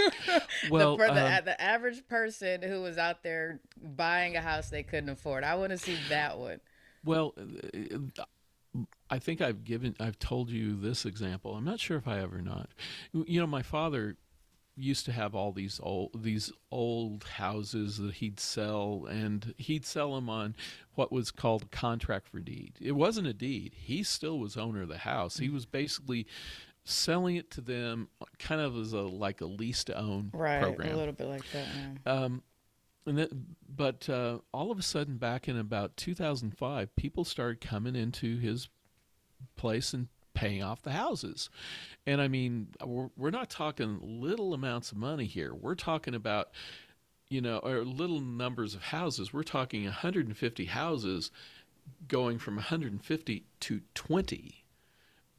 [0.70, 4.70] well, the, per- the, um, the average person who was out there buying a house
[4.70, 5.44] they couldn't afford.
[5.44, 6.60] I want to see that one.
[7.04, 8.24] Well, uh,
[9.10, 11.54] I think I've given, I've told you this example.
[11.54, 12.70] I'm not sure if I ever not.
[13.12, 14.16] You know, my father
[14.78, 20.14] used to have all these old these old houses that he'd sell, and he'd sell
[20.14, 20.54] them on
[20.94, 22.74] what was called a contract for deed.
[22.80, 23.74] It wasn't a deed.
[23.76, 25.38] He still was owner of the house.
[25.38, 26.26] He was basically
[26.84, 30.94] selling it to them, kind of as a like a lease to own Right, program.
[30.94, 31.66] a little bit like that.
[32.06, 32.12] Yeah.
[32.12, 32.42] Um,
[33.04, 33.30] and that,
[33.74, 38.68] but uh, all of a sudden, back in about 2005, people started coming into his
[39.56, 41.50] place and paying off the houses.
[42.06, 45.52] And I mean, we're, we're not talking little amounts of money here.
[45.52, 46.50] We're talking about,
[47.28, 49.32] you know, or little numbers of houses.
[49.32, 51.32] We're talking 150 houses
[52.06, 54.64] going from 150 to 20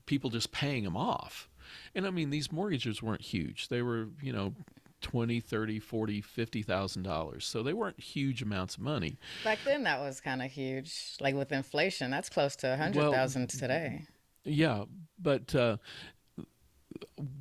[0.05, 1.47] people just paying them off.
[1.95, 3.69] And I mean, these mortgages weren't huge.
[3.69, 4.53] They were, you know,
[5.01, 9.83] 20 30 40 50 thousand dollars so they weren't huge amounts of money back then
[9.83, 13.47] that was kind of huge like with inflation that's close to a hundred thousand well,
[13.47, 14.05] today
[14.43, 14.83] yeah
[15.21, 15.77] but uh,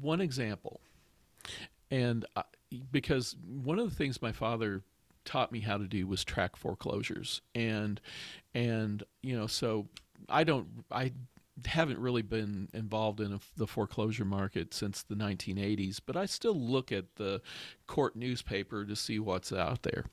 [0.01, 0.81] one example
[1.91, 2.43] and I,
[2.91, 4.83] because one of the things my father
[5.25, 8.01] taught me how to do was track foreclosures and
[8.55, 9.87] and you know so
[10.29, 11.13] i don't i
[11.67, 16.59] haven't really been involved in a, the foreclosure market since the 1980s, but I still
[16.59, 17.43] look at the
[17.87, 20.05] court newspaper to see what's out there.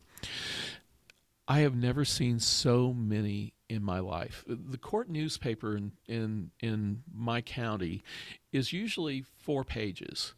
[1.47, 4.43] I have never seen so many in my life.
[4.47, 8.03] The court newspaper in, in, in my county
[8.51, 10.33] is usually four pages.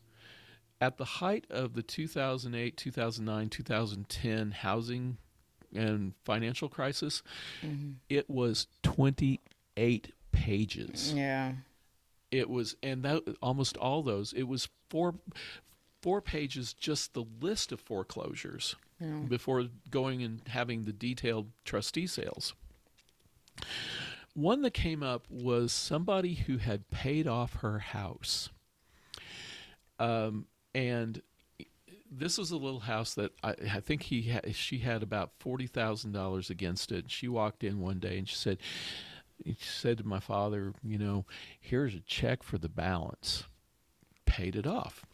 [0.80, 5.18] At the height of the 2008, 2009, 2010 housing
[5.74, 7.24] and financial crisis,
[7.62, 7.94] mm-hmm.
[8.10, 11.14] it was 28 pages.
[11.14, 11.54] Yeah.
[12.30, 14.34] It was, and that almost all those.
[14.34, 15.16] It was four,
[16.02, 19.20] four pages, just the list of foreclosures yeah.
[19.28, 22.54] before going and having the detailed trustee sales.
[24.34, 28.50] One that came up was somebody who had paid off her house.
[30.00, 31.22] Um, and
[32.12, 36.12] this was a little house that I, I think he she had about forty thousand
[36.12, 37.10] dollars against it.
[37.10, 38.60] She walked in one day and she said,
[39.44, 41.26] she said to my father, you know,
[41.60, 43.46] here's a check for the balance.
[44.26, 45.06] Paid it off.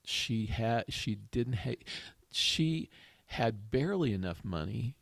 [0.05, 1.83] She had she didn't ha-
[2.31, 2.91] she
[3.27, 4.97] had barely enough money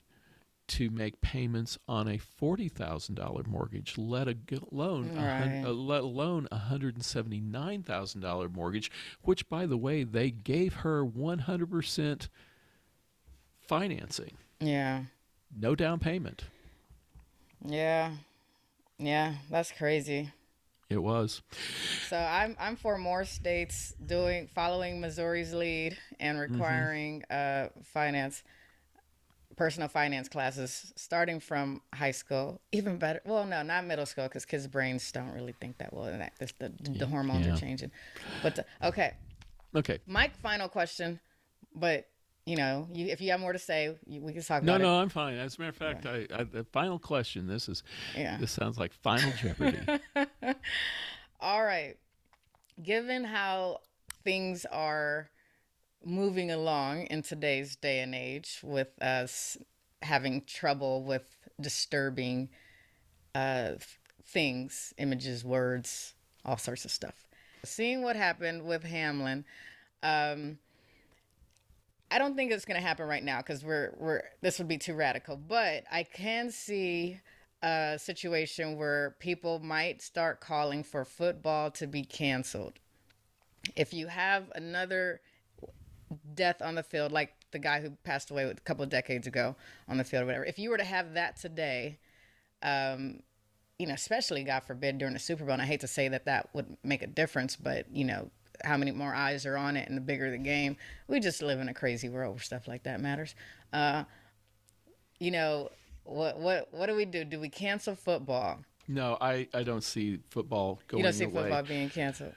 [0.67, 5.63] to make payments on a forty thousand dollar mortgage, let alone right.
[5.65, 8.91] a, uh, let alone a hundred and seventy nine thousand dollar mortgage,
[9.23, 12.29] which by the way they gave her one hundred percent
[13.61, 14.37] financing.
[14.61, 15.03] Yeah.
[15.57, 16.45] No down payment.
[17.65, 18.13] Yeah.
[18.99, 20.33] Yeah, that's crazy.
[20.91, 21.43] It was.
[22.09, 26.53] So I'm I'm for more states doing following Missouri's lead and mm-hmm.
[26.53, 27.79] requiring mm-hmm.
[27.79, 28.43] uh, finance
[29.57, 34.45] personal finance classes starting from high school even better well no not middle school because
[34.45, 37.55] kids brains don't really think that well And that the, the, yeah, hormones yeah.
[37.55, 37.91] are changing.
[38.43, 39.15] But the, okay.
[39.75, 39.99] Okay.
[40.07, 41.21] My final question
[41.75, 42.09] but
[42.47, 44.83] you know you, if you have more to say you, we can talk no, about
[44.83, 44.91] no, it.
[44.91, 45.35] no no, i'm fine.
[45.37, 47.83] As a matter of fact I, I, the final question this is
[48.17, 48.37] yeah.
[48.39, 49.79] this sounds like final jeopardy.
[51.41, 51.97] All right.
[52.83, 53.81] Given how
[54.25, 55.29] things are
[56.05, 59.57] moving along in today's day and age with us
[60.03, 61.25] having trouble with
[61.61, 62.49] disturbing
[63.35, 63.73] uh,
[64.25, 66.15] things, images, words,
[66.45, 67.25] all sorts of stuff.
[67.65, 69.45] Seeing what happened with Hamlin,
[70.03, 70.59] um,
[72.11, 74.79] I don't think it's going to happen right now because we're we're this would be
[74.79, 75.37] too radical.
[75.37, 77.21] But I can see
[77.63, 82.75] a situation where people might start calling for football to be canceled.
[83.75, 85.23] If you have another
[86.35, 89.57] death on the field, like the guy who passed away a couple of decades ago
[89.89, 91.99] on the field or whatever, if you were to have that today,
[92.63, 93.21] um,
[93.79, 96.25] you know, especially God forbid during the Super Bowl, and I hate to say that
[96.27, 98.31] that would make a difference, but you know,
[98.63, 100.77] how many more eyes are on it and the bigger the game.
[101.09, 103.35] We just live in a crazy world where stuff like that matters.
[103.73, 104.05] Uh,
[105.19, 105.71] you know,
[106.05, 107.25] what what what do we do?
[107.25, 108.61] Do we cancel football?
[108.87, 111.43] No, I, I don't see football going You don't see away.
[111.43, 112.35] football being canceled.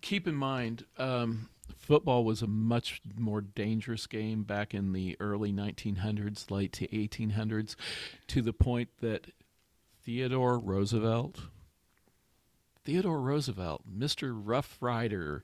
[0.00, 1.48] Keep in mind, um,
[1.84, 7.76] football was a much more dangerous game back in the early 1900s, late to 1800s,
[8.28, 9.26] to the point that
[10.02, 11.40] Theodore Roosevelt,
[12.84, 14.32] Theodore Roosevelt, Mr.
[14.34, 15.42] Rough Rider,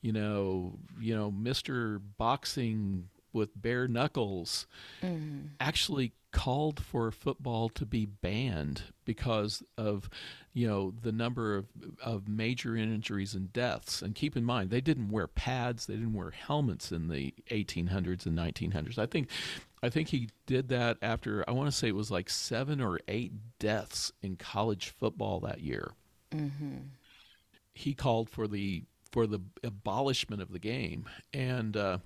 [0.00, 2.00] you know, you know, Mr.
[2.18, 4.66] Boxing with bare knuckles
[5.02, 5.46] Mm-hmm.
[5.60, 10.08] actually called for football to be banned because of
[10.52, 11.66] you know the number of
[12.02, 14.02] of major injuries and deaths.
[14.02, 15.86] And keep in mind they didn't wear pads.
[15.86, 19.28] They didn't wear helmets in the 1800s and 1900s i think
[19.82, 22.98] i think he did that after i want to say it was like 7 or
[23.08, 25.92] 8 deaths in college football that year.
[27.74, 31.04] He called for the for the abolishment of the game.
[31.34, 31.98] And uh,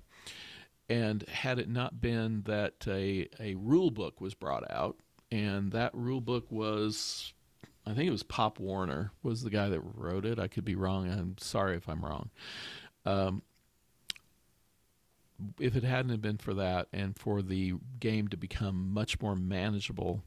[0.89, 4.97] and had it not been that a a rule book was brought out
[5.31, 7.33] and that rule book was
[7.85, 10.39] I think it was Pop Warner was the guy that wrote it.
[10.39, 11.07] I could be wrong.
[11.09, 12.29] I'm sorry if I'm wrong.
[13.05, 13.43] Um,
[15.59, 20.23] if it hadn't been for that and for the game to become much more manageable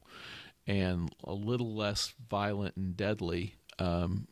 [0.67, 4.27] and a little less violent and deadly, um,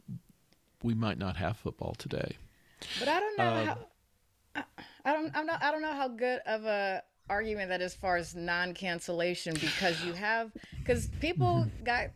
[0.84, 2.38] we might not have football today.
[3.00, 3.78] But I don't know Um, how.
[4.56, 4.64] I,
[5.08, 5.36] I don't.
[5.36, 5.64] I'm not.
[5.64, 10.04] I don't know how good of a argument that is as far as non-cancellation because
[10.04, 11.84] you have because people Mm-hmm.
[11.84, 12.08] got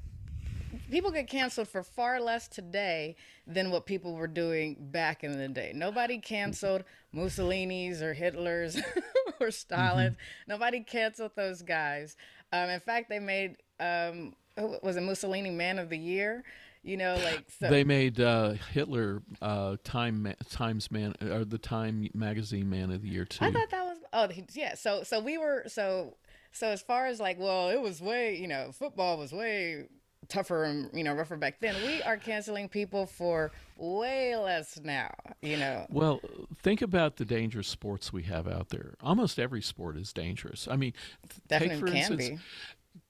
[0.89, 3.15] people get canceled for far less today
[3.47, 5.71] than what people were doing back in the day.
[5.73, 6.83] Nobody canceled
[7.13, 8.77] Mussolini's or Hitler's
[9.39, 10.15] or Stalin's.
[10.15, 10.51] Mm-hmm.
[10.51, 12.15] Nobody canceled those guys.
[12.53, 16.43] Um, in fact, they made um, who- was it Mussolini Man of the Year?
[16.83, 17.69] You know, like so.
[17.69, 23.03] They made uh, Hitler uh, Time Ma- Times Man or the Time magazine Man of
[23.03, 23.45] the Year too.
[23.45, 24.73] I thought that was oh yeah.
[24.73, 26.17] So so we were so
[26.51, 29.85] so as far as like well it was way you know football was way
[30.27, 31.75] tougher and you know rougher back then.
[31.85, 35.11] We are canceling people for way less now.
[35.41, 35.85] You know.
[35.91, 36.19] Well,
[36.63, 38.95] think about the dangerous sports we have out there.
[39.01, 40.67] Almost every sport is dangerous.
[40.69, 40.93] I mean,
[41.29, 42.41] th- take Definitely for can instance,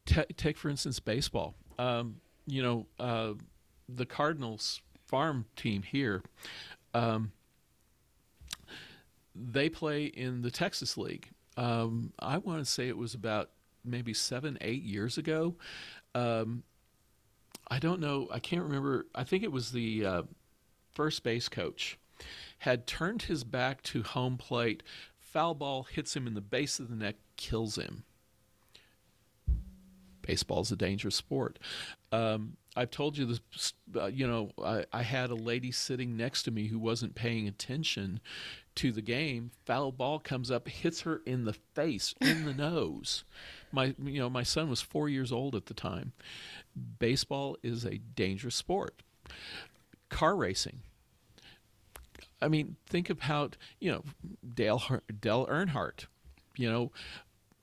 [0.06, 1.56] ta- take for instance baseball.
[1.80, 2.18] Um,
[2.48, 3.34] you know, uh,
[3.96, 6.24] the Cardinals farm team here,
[6.94, 7.32] um,
[9.36, 11.30] they play in the Texas League.
[11.58, 13.50] Um, I want to say it was about
[13.84, 15.56] maybe seven, eight years ago.
[16.16, 16.64] Um,
[17.70, 18.28] I don't know.
[18.32, 19.06] I can't remember.
[19.16, 20.22] I think it was the uh,
[20.94, 21.98] first base coach
[22.60, 24.84] had turned his back to home plate.
[25.18, 28.04] Foul ball hits him in the base of the neck, kills him.
[30.22, 31.58] Baseball's a dangerous sport.
[32.12, 33.74] Um, I've told you this.
[33.96, 37.48] Uh, you know, I, I had a lady sitting next to me who wasn't paying
[37.48, 38.22] attention
[38.76, 39.52] to the game.
[39.66, 43.26] Foul ball comes up, hits her in the face, in the nose.
[43.72, 46.14] My, you know, my son was four years old at the time.
[47.00, 49.04] Baseball is a dangerous sport.
[50.10, 50.80] Car racing.
[52.42, 54.04] I mean, think about you know
[54.56, 54.82] Dale
[55.20, 56.06] Dale Earnhardt.
[56.56, 56.92] You know,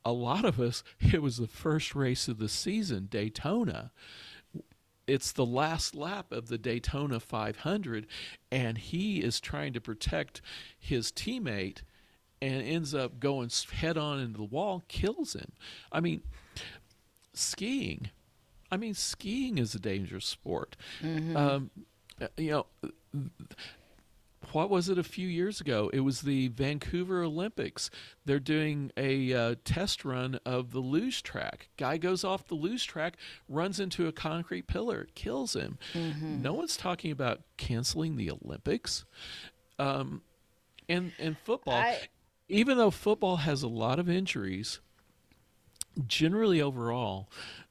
[0.05, 0.83] a lot of us.
[1.13, 3.91] It was the first race of the season, Daytona.
[5.09, 8.07] It's the last lap of the Daytona 500,
[8.53, 10.43] and he is trying to protect
[10.79, 11.79] his teammate,
[12.41, 15.51] and ends up going head on into the wall, kills him.
[15.91, 16.23] I mean,
[17.33, 18.11] skiing.
[18.71, 20.77] I mean, skiing is a dangerous sport.
[21.03, 21.71] Um,
[22.37, 22.67] you know,
[24.53, 25.91] what was it a few years ago?
[25.93, 27.91] It was the Vancouver Olympics.
[28.25, 31.69] They're doing a uh, test run of the luge track.
[31.77, 33.17] Guy goes off the luge track,
[33.49, 35.79] runs into a concrete pillar, kills him.
[36.43, 39.05] No one's talking about canceling the Olympics.
[39.79, 40.23] Um,
[40.89, 42.09] and and football, I-
[42.49, 44.81] even though football has a lot of injuries,
[46.07, 47.29] generally overall,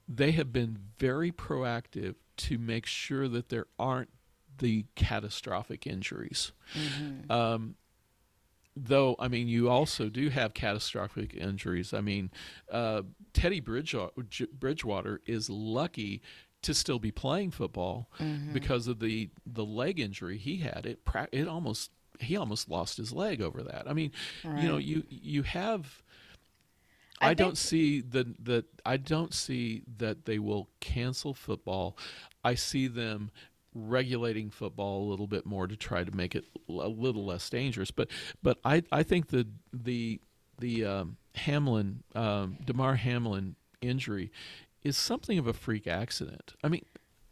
[0.08, 4.10] they have been very proactive to make sure that there aren't
[4.58, 6.52] the catastrophic injuries.
[7.30, 7.76] Um,
[8.76, 11.94] though, I mean, you also do have catastrophic injuries.
[11.94, 12.32] I mean,
[12.72, 13.04] uh,
[13.34, 14.12] Teddy Bridgewater,
[14.54, 16.22] Bridgewater is lucky
[16.64, 18.10] to still be playing football
[18.54, 20.86] because of the the leg injury he had.
[20.86, 21.00] It
[21.32, 23.88] it almost he almost lost his leg over that.
[23.88, 24.12] I mean,
[24.44, 26.02] you know, you you have
[27.20, 31.98] I I, don't see the that I don't see that they will cancel football.
[32.44, 33.32] I see them
[33.78, 37.92] regulating football a little bit more to try to make it a little less dangerous.
[37.92, 38.10] But
[38.42, 40.20] but I I think the the
[40.60, 44.32] the um, Hamlin um, Damar Hamlin injury
[44.84, 46.54] is something of a freak accident.
[46.64, 46.86] I mean.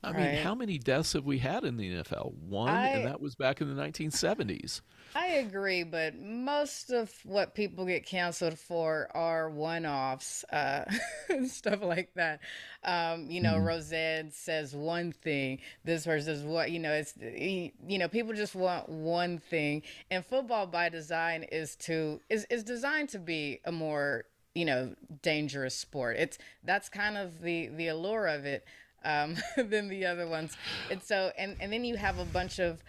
[0.06, 0.38] I mean, Right.
[0.39, 2.34] how many deaths have we had in the NFL?
[2.47, 4.82] One, I- and that was back in the 1970s.
[5.16, 10.86] I agree, but most of what people get canceled for are one-offs, uh,
[11.47, 12.41] stuff like that.
[12.84, 16.70] Um, you know, Roseanne says one thing, this person says what.
[16.72, 21.76] You know, it's you know, people just want one thing, and football by design is
[21.78, 26.18] to is is designed to be a more you know dangerous sport.
[26.18, 28.66] It's that's kind of the the allure of it
[29.06, 29.36] um,
[29.70, 30.58] than the other ones.
[30.91, 32.84] And so, and, and then you have a bunch of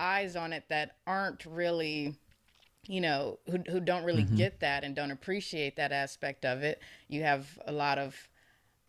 [0.00, 2.16] eyes on it that aren't really
[2.88, 4.36] you know, who who don't really mm-hmm.
[4.36, 6.80] get that and don't appreciate that aspect of it.
[7.06, 8.16] You have a lot of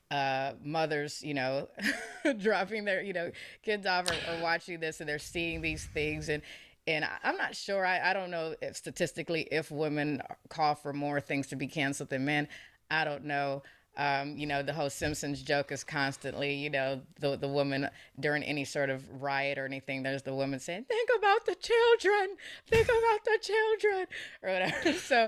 [0.10, 1.68] uh, mothers, you know,
[2.40, 3.30] dropping their, you know,
[3.62, 6.42] kids off or, or, watching this and they're seeing these things and
[6.88, 7.86] and I'm not sure.
[7.86, 12.10] I, I don't know if statistically if women call for more things to be canceled
[12.10, 12.48] than men.
[12.90, 13.62] I don't know.
[14.00, 18.44] Um, you know, the whole Simpsons joke is constantly, you know, the the woman during
[18.44, 22.86] any sort of riot or anything, there's the woman saying, "Think about the children, think
[22.86, 24.08] about the children,"
[24.42, 24.94] or whatever.
[25.00, 25.28] So,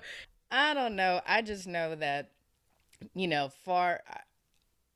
[0.51, 1.19] I don't know.
[1.28, 2.32] I just know that,
[3.13, 4.03] you know, far,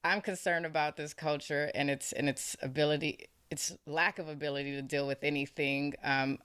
[0.05, 4.81] I'm concerned about this culture and its and its ability, its lack of ability to
[4.81, 6.39] deal with anything, um,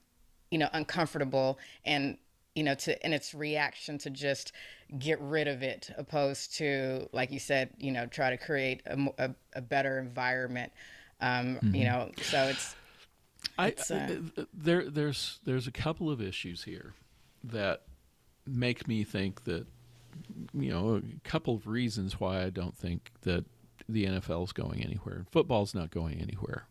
[0.50, 2.18] you know, uncomfortable and
[2.54, 4.52] you know, to in its reaction to just
[4.98, 8.98] get rid of it, opposed to, like you said, you know, try to create a,
[9.18, 10.72] a, a better environment.
[11.20, 11.74] Um, mm-hmm.
[11.74, 12.74] You know, so it's.
[13.58, 16.94] it's, uh, I, there there's there's a couple of issues here
[17.44, 17.82] that
[18.46, 19.66] make me think that
[20.52, 23.44] you know a couple of reasons why I don't think that
[23.88, 25.26] the NFL is going anywhere.
[25.30, 26.66] Football's not going anywhere.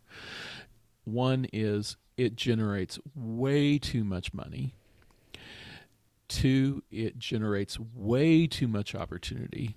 [1.06, 4.76] One is it generates way too much money
[6.30, 9.76] Two, it generates way too much opportunity.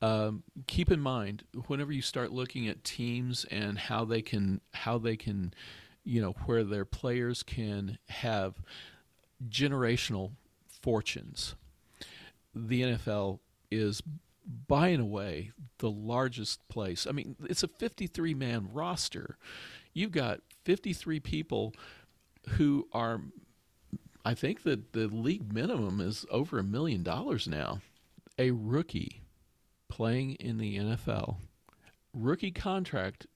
[0.00, 4.96] Um, keep in mind whenever you start looking at teams and how they can how
[4.96, 5.52] they can
[6.04, 8.62] you know where their players can have
[9.48, 10.30] generational
[10.80, 11.56] fortunes
[12.54, 13.40] the NFL
[13.72, 14.00] is
[14.68, 19.36] by and away the largest place i mean it's a 53 man roster
[19.92, 21.74] you've got 53 people
[22.50, 23.20] who are
[24.24, 27.80] I think that the league minimum is over a million dollars now.
[28.38, 29.22] A rookie
[29.88, 31.36] playing in the NFL,
[32.12, 33.26] rookie contract.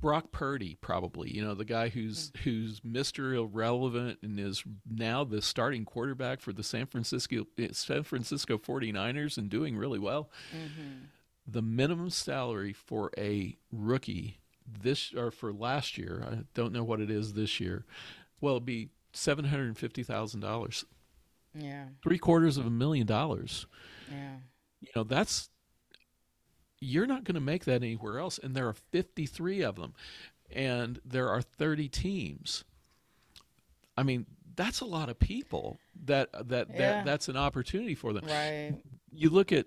[0.00, 3.34] Brock Purdy, probably, you know, the guy who's who's Mr.
[3.34, 9.50] Irrelevant and is now the starting quarterback for the San Francisco San Francisco 49ers and
[9.50, 10.30] doing really well.
[10.54, 11.04] Mm-hmm.
[11.46, 14.38] The minimum salary for a rookie
[14.82, 17.84] this or for last year, I don't know what it is this year.
[18.40, 20.84] Well, it'd be seven hundred and fifty thousand dollars.
[21.54, 21.86] Yeah.
[22.02, 23.66] Three quarters of a million dollars.
[24.10, 24.36] Yeah.
[24.80, 25.48] You know, that's
[26.80, 28.38] you're not going to make that anywhere else.
[28.38, 29.94] And there are 53 of them,
[30.54, 32.64] and there are 30 teams.
[33.96, 35.78] I mean, that's a lot of people.
[36.04, 36.78] That that, yeah.
[36.78, 38.24] that that's an opportunity for them.
[38.26, 38.74] Right.
[39.12, 39.66] You look at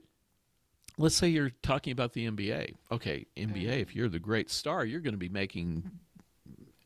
[0.99, 2.75] let's say you're talking about the NBA.
[2.91, 3.69] Okay, NBA, mm-hmm.
[3.69, 5.89] if you're the great star, you're going to be making,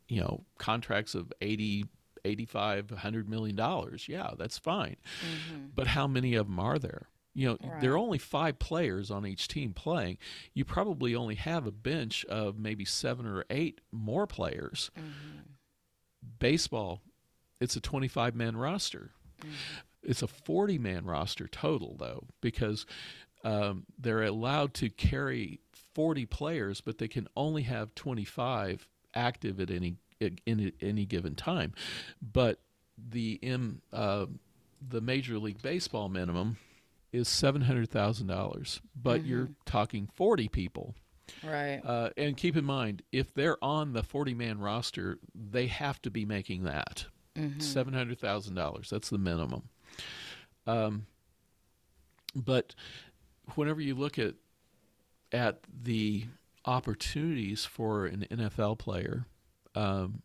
[0.07, 1.85] you know, contracts of 80,
[2.23, 4.07] 85, 100 million dollars.
[4.07, 4.95] Yeah, that's fine.
[5.21, 5.65] Mm-hmm.
[5.75, 7.07] But how many of them are there?
[7.33, 7.81] You know, right.
[7.81, 10.19] there are only five players on each team playing.
[10.53, 14.91] You probably only have a bench of maybe seven or eight more players.
[14.95, 15.39] Mm-hmm.
[16.37, 17.01] Baseball,
[17.59, 19.11] it's a 25 man roster.
[19.41, 19.53] Mm-hmm.
[20.03, 22.85] It's a 40 man roster total, though, because
[23.43, 25.59] um, they're allowed to carry
[25.93, 31.73] 40 players, but they can only have 25 active at any in any given time.
[32.21, 32.59] But
[32.97, 34.27] the M, uh,
[34.87, 36.57] the Major League Baseball minimum
[37.11, 39.29] is seven hundred thousand dollars, but mm-hmm.
[39.29, 40.95] you're talking 40 people.
[41.43, 41.81] Right.
[41.83, 46.11] Uh, and keep in mind, if they're on the 40 man roster, they have to
[46.11, 47.05] be making that
[47.37, 47.59] mm-hmm.
[47.59, 48.89] $700,000.
[48.89, 49.69] That's the minimum.
[50.67, 51.05] Um,
[52.35, 52.75] but
[53.55, 54.35] whenever you look at
[55.31, 56.25] at the
[56.65, 59.25] opportunities for an NFL player,
[59.75, 60.21] um,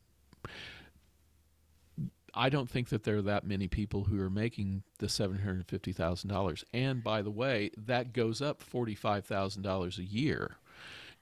[2.34, 5.66] I don't think that there are that many people who are making the seven hundred
[5.66, 6.64] fifty thousand dollars.
[6.72, 10.56] And by the way, that goes up forty five thousand dollars a year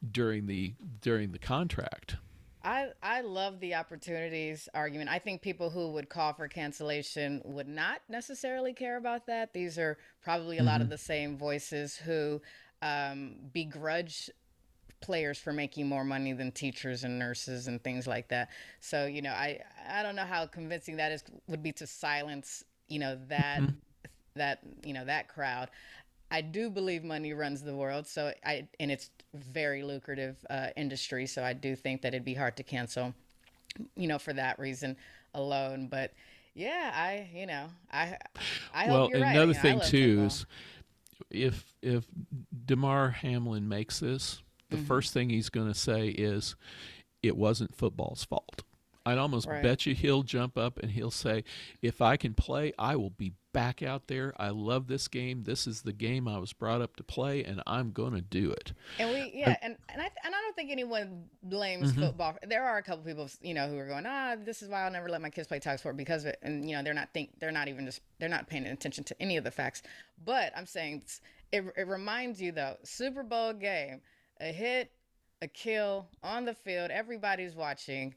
[0.08, 2.16] during the during the contract.
[2.66, 5.08] I, I love the opportunities argument.
[5.08, 9.52] I think people who would call for cancellation would not necessarily care about that.
[9.52, 10.66] These are probably a mm-hmm.
[10.66, 10.90] lot of mm-hmm.
[10.90, 12.42] the same voices who
[12.82, 14.30] um, begrudge
[15.00, 18.48] players for making more money than teachers and nurses and things like that.
[18.80, 22.64] So, you know, I I don't know how convincing that is would be to silence,
[22.88, 23.76] you know, that mm-hmm.
[24.34, 25.70] that, you know, that crowd.
[26.30, 28.06] I do believe money runs the world.
[28.06, 31.26] So I and it's very lucrative uh, industry.
[31.26, 33.14] So I do think that it'd be hard to cancel,
[33.96, 34.96] you know, for that reason
[35.34, 35.88] alone.
[35.88, 36.12] But
[36.54, 38.16] yeah, I you know I
[38.74, 39.34] I well, hope you're right.
[39.34, 39.62] Well, another right.
[39.62, 40.46] thing too is
[41.30, 42.04] if if
[42.64, 44.86] Damar Hamlin makes this, the mm-hmm.
[44.86, 46.56] first thing he's going to say is
[47.22, 48.62] it wasn't football's fault.
[49.04, 49.62] I'd almost Right.
[49.62, 51.44] bet you he'll jump up and he'll say,
[51.80, 54.34] "If I can play, I will be back out there.
[54.36, 55.44] I love this game.
[55.44, 58.50] This is the game I was brought up to play, and I'm going to do
[58.50, 62.00] it." And we, yeah, and and I and I don't think anyone blames Mm-hmm.
[62.02, 62.36] football.
[62.46, 64.90] There are a couple people, you know, who are going, ah, this is why I'll
[64.90, 67.08] never let my kids play tag sport because of it, and you know, they're not
[67.14, 69.82] think they're not even just they're not paying attention to any of the facts.
[70.24, 71.02] But I'm saying
[71.52, 74.00] it, it reminds you though, Super Bowl game,
[74.40, 74.90] a hit,
[75.42, 78.14] a kill on the field, everybody's watching.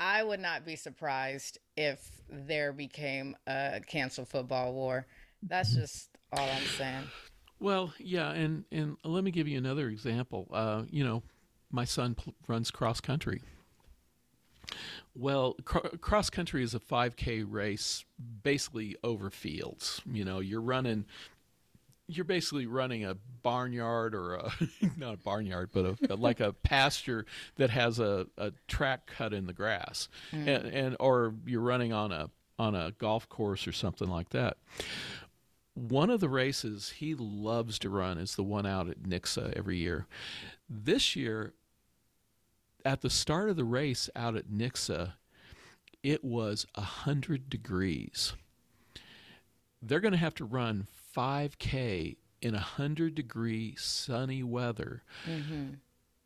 [0.00, 5.06] I would not be surprised if there became a cancel football war.
[5.42, 7.04] That's just all I'm saying.
[7.60, 10.48] Well, yeah, and and let me give you another example.
[10.52, 11.22] Uh, you know,
[11.70, 13.42] my son pl- runs cross country.
[15.14, 18.04] Well, cr- cross country is a 5K race,
[18.42, 20.00] basically over fields.
[20.06, 21.06] You know, you're running.
[22.08, 24.52] You're basically running a barnyard or a
[24.96, 29.46] not a barnyard, but a, like a pasture that has a, a track cut in
[29.46, 30.46] the grass, mm.
[30.48, 34.56] and, and or you're running on a on a golf course or something like that
[35.78, 39.78] one of the races he loves to run is the one out at Nixa every
[39.78, 40.06] year.
[40.68, 41.54] This year,
[42.84, 45.12] at the start of the race out at Nixa,
[46.02, 48.32] it was 100 degrees.
[49.80, 55.02] They're going to have to run 5K in 100 degree sunny weather.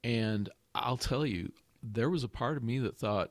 [0.05, 1.53] And I'll tell you,
[1.83, 3.31] there was a part of me that thought,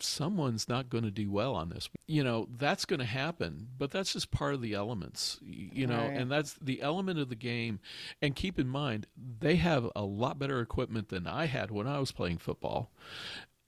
[0.00, 1.88] someone's not going to do well on this.
[2.06, 5.98] You know, that's going to happen, but that's just part of the elements, you know,
[6.08, 6.16] Right.
[6.16, 7.78] and that's the element of the game.
[8.20, 12.00] And keep in mind, they have a lot better equipment than I had when I
[12.00, 12.90] was playing football.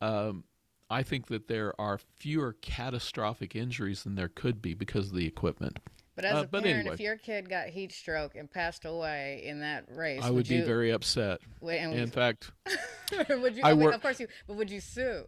[0.01, 0.45] Um,
[0.91, 5.26] I think that there are fewer catastrophic injuries than there could be because of the
[5.26, 5.78] equipment.
[6.16, 6.94] But as Uh, a parent, anyway.
[6.94, 10.56] if your kid got heat stroke and passed away in that race, I would be
[10.56, 11.40] you, very upset.
[11.60, 12.50] Wait, In fact,
[13.28, 13.62] would you?
[13.62, 14.26] I mean, work- of course you.
[14.46, 15.24] But would you sue?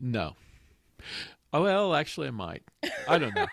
[0.00, 0.34] No.
[1.52, 2.62] Oh well, actually, I might.
[3.08, 3.46] I don't know.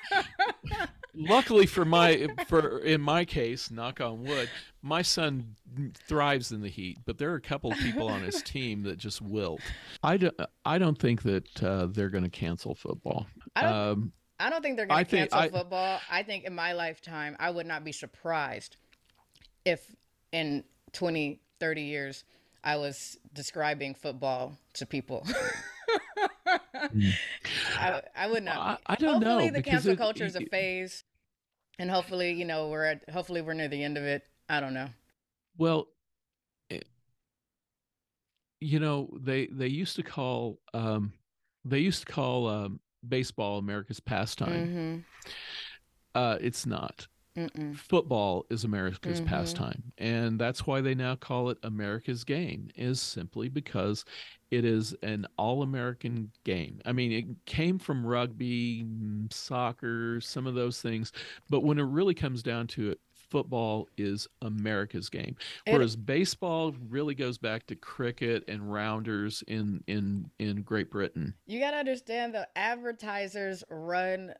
[1.17, 4.49] Luckily for my for in my case, knock on wood,
[4.81, 5.55] my son
[6.07, 6.97] thrives in the heat.
[7.05, 9.61] But there are a couple of people on his team that just wilt.
[10.03, 10.35] I don't.
[10.65, 13.27] I don't think that uh, they're going to cancel football.
[13.55, 15.99] I don't- Um, I don't think they're going to cancel I- football.
[16.09, 18.75] I think in my lifetime, I would not be surprised
[19.63, 19.95] if
[20.31, 20.63] in
[20.93, 22.23] 20, 30 years,
[22.63, 25.25] I was describing football to people.
[27.77, 28.57] I, I would not.
[28.57, 28.81] I- be.
[28.87, 31.03] I don't know, hopefully the cancel it- culture is a phase,
[31.79, 33.09] and hopefully, you know, we're at.
[33.09, 34.23] Hopefully, we're near the end of it.
[34.49, 34.89] I don't know.
[35.57, 35.87] well,
[36.69, 36.79] eh,
[38.59, 41.13] you know they they used to call um,
[41.63, 42.79] they used to call um,
[43.09, 44.67] baseball America's pastime.
[44.67, 45.29] Mm-hmm.
[46.13, 47.07] Uh, it's not.
[47.37, 47.75] Mm-mm.
[47.75, 49.25] football is America's Mhm.
[49.25, 52.69] pastime, and that's why they now call it America's game.
[52.77, 54.05] Is simply because
[54.51, 56.79] it is an all-American game.
[56.85, 58.85] I mean, it came from rugby,
[59.31, 61.11] soccer, some of those things,
[61.49, 65.35] but when it really comes down to it, football is America's game.
[65.65, 71.33] It- Whereas baseball really goes back to cricket and rounders in in in Great Britain.
[71.45, 74.33] You gotta understand the advertisers run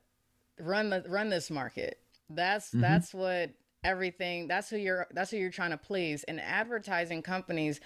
[0.60, 2.00] run the run this market.
[2.30, 2.82] That's Mhm.
[2.82, 3.52] that's what
[3.84, 6.24] everything that's who you're that's who you're trying to please.
[6.24, 7.80] And advertising companies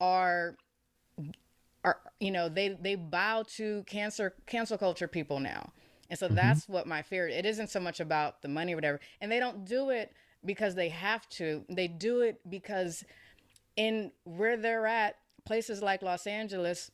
[0.00, 0.56] are
[1.84, 5.72] are you know, they they bow to cancer cancel culture people now.
[6.10, 7.28] And so that's what my fear.
[7.28, 9.00] It isn't so much about the money or whatever.
[9.20, 10.12] And they don't do it
[10.44, 11.64] because they have to.
[11.68, 13.04] They do it because
[13.76, 16.90] in where they're at, places like Los Angeles,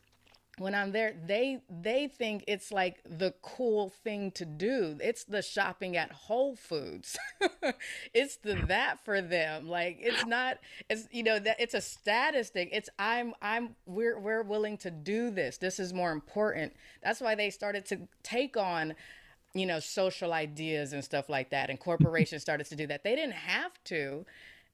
[0.59, 4.97] when I'm there, they they think it's like the cool thing to do.
[5.03, 7.19] It's the shopping at Whole Foods.
[8.15, 9.69] it's the that for them.
[9.69, 12.71] Like it's not it's you know that it's a status thing.
[12.73, 15.59] It's I'm I'm we're we're willing to do this.
[15.59, 16.73] This is more important.
[17.03, 18.95] That's why they started to take on
[19.59, 23.05] you know social ideas and stuff like that and corporations started to do that.
[23.05, 24.25] They didn't have to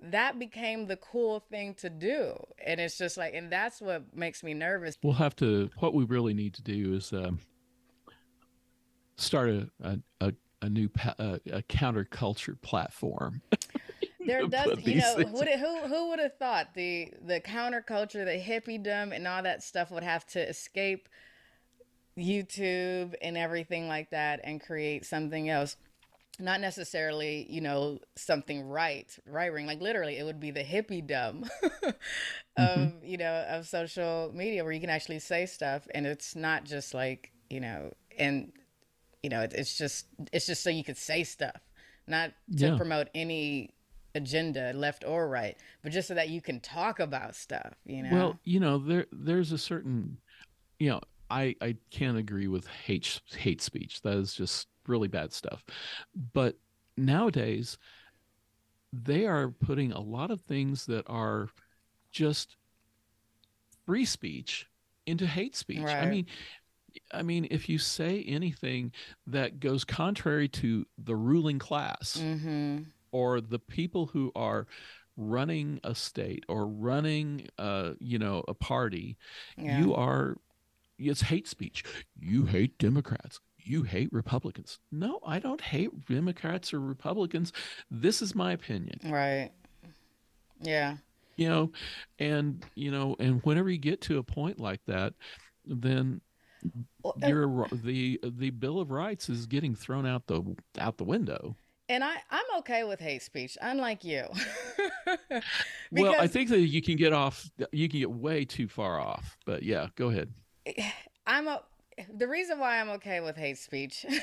[0.01, 4.43] that became the cool thing to do and it's just like and that's what makes
[4.43, 5.71] me nervous We'll have to.
[5.79, 7.39] What we really need to do is um,
[9.17, 13.43] start a a, a, a new pa- a, a counterculture platform.
[14.27, 18.39] there does you know would it, who who would have thought the the counterculture the
[18.39, 21.09] hippiedom and all that stuff would have to escape
[22.19, 25.77] youtube and everything like that and create something else.
[26.39, 31.47] Not necessarily you know something right right ring like literally it would be the hippiedom
[31.63, 31.95] of
[32.59, 33.05] mm-hmm.
[33.05, 36.95] you know of social media where you can actually say stuff and it's not just
[36.95, 38.51] like you know and
[39.23, 41.61] you know it, it's just it's just so you could say stuff
[42.07, 42.77] not to Yeah.
[42.77, 43.75] promote any
[44.15, 48.11] agenda left or right but just so that you can talk about stuff you know?
[48.13, 50.19] Well, you know, there there's a certain,
[50.79, 51.01] you know,
[51.33, 54.03] I I can't agree with hate hate speech.
[54.03, 55.65] That is just really bad stuff.
[56.33, 56.57] But
[56.97, 57.79] nowadays,
[58.93, 61.49] they are putting a lot of things that are
[62.11, 62.57] just
[63.87, 64.67] free speech
[65.07, 65.81] into hate speech.
[65.81, 65.97] Right.
[65.97, 66.27] I mean,
[67.13, 68.93] I mean, if you say anything
[69.27, 72.83] that goes contrary to the ruling class mm-hmm.
[73.11, 74.67] or the people who are
[75.17, 79.17] running a state or running, uh, you know, a party,
[79.57, 79.81] yeah.
[79.81, 80.37] you are.
[80.99, 81.85] It's hate speech.
[82.19, 84.79] You hate Democrats you hate Republicans.
[84.91, 87.53] No, I don't hate Democrats or Republicans.
[87.91, 88.99] This is my opinion.
[89.05, 89.51] Right.
[90.61, 90.97] Yeah.
[91.37, 91.73] You know,
[92.19, 95.15] and you know, and whenever you get to a point like that,
[95.65, 96.21] then
[97.03, 100.43] well, you're the the Bill of Rights is getting thrown out the
[100.79, 101.57] out the window.
[101.89, 104.27] And I I'm okay with hate speech, unlike you.
[105.91, 109.37] well, I think that you can get off you can get way too far off.
[109.47, 110.33] But yeah, go ahead.
[111.27, 111.63] I'm a
[112.15, 114.07] the reason why I'm okay with hate speech.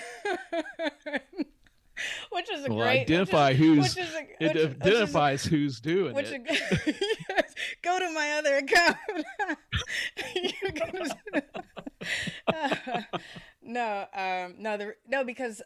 [2.32, 5.44] which is a well, great identify which is, who's which is a, which, it identifies
[5.44, 6.42] which is, who's doing which it.
[7.30, 8.98] yes, go to my other account.
[12.48, 13.02] uh,
[13.62, 15.62] no, um, no, the, no, because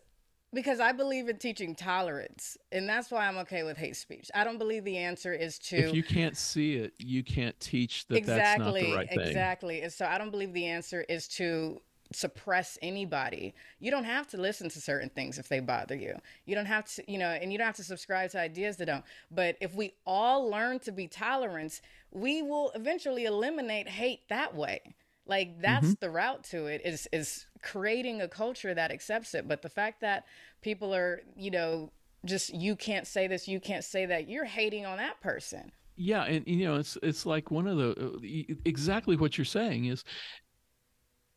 [0.54, 4.30] because I believe in teaching tolerance, and that's why I'm okay with hate speech.
[4.34, 5.78] I don't believe the answer is to.
[5.78, 9.20] If you can't see it, you can't teach that exactly, that's not the right thing.
[9.28, 9.82] Exactly.
[9.82, 11.82] And so I don't believe the answer is to
[12.12, 13.54] suppress anybody.
[13.80, 16.16] You don't have to listen to certain things if they bother you.
[16.46, 18.86] You don't have to, you know, and you don't have to subscribe to ideas that
[18.86, 19.04] don't.
[19.32, 21.82] But if we all learn to be tolerant,
[22.12, 24.96] we will eventually eliminate hate that way.
[25.26, 25.94] Like that's mm-hmm.
[26.02, 29.48] the route to it is is creating a culture that accepts it.
[29.48, 30.26] But the fact that
[30.62, 31.92] people are, you know,
[32.26, 35.72] just you can't say this, you can't say that, you're hating on that person.
[35.96, 39.86] Yeah, and you know, it's it's like one of the uh, exactly what you're saying
[39.86, 40.04] is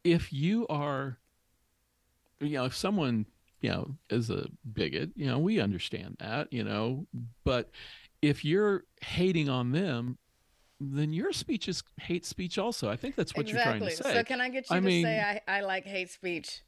[0.03, 1.19] if you are
[2.41, 3.27] you know if someone
[3.61, 7.07] you know is a bigot you know we understand that you know
[7.45, 7.71] but
[8.23, 10.19] if you're hating on them
[10.81, 13.73] then your speech is hate speech also i think that's what exactly.
[13.73, 15.61] you're trying to say so can i get you I to mean, say I, I
[15.63, 16.63] like hate speech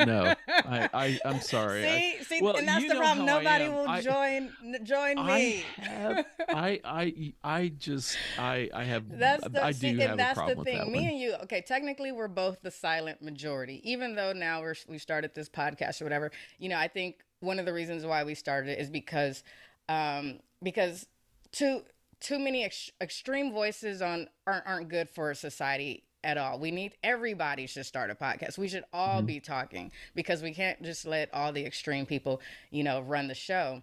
[0.00, 1.82] no, I, I am sorry.
[1.82, 3.26] See, I, see, well, and that's the problem.
[3.26, 4.50] Nobody will I, join
[4.82, 5.64] join me.
[5.78, 9.04] I, have, I, I, I just, I, I have.
[9.18, 10.92] That's the, I do see, have that's a problem the thing.
[10.92, 11.08] me one.
[11.08, 13.80] and you, okay, technically we're both the silent majority.
[13.90, 17.58] Even though now we're we started this podcast or whatever, you know, I think one
[17.58, 19.42] of the reasons why we started it is because,
[19.88, 21.06] um, because
[21.52, 21.82] too
[22.20, 26.58] too many ex- extreme voices on aren't aren't good for society at all.
[26.58, 28.58] We need everybody should start a podcast.
[28.58, 29.26] We should all mm-hmm.
[29.26, 32.40] be talking because we can't just let all the extreme people,
[32.70, 33.82] you know, run the show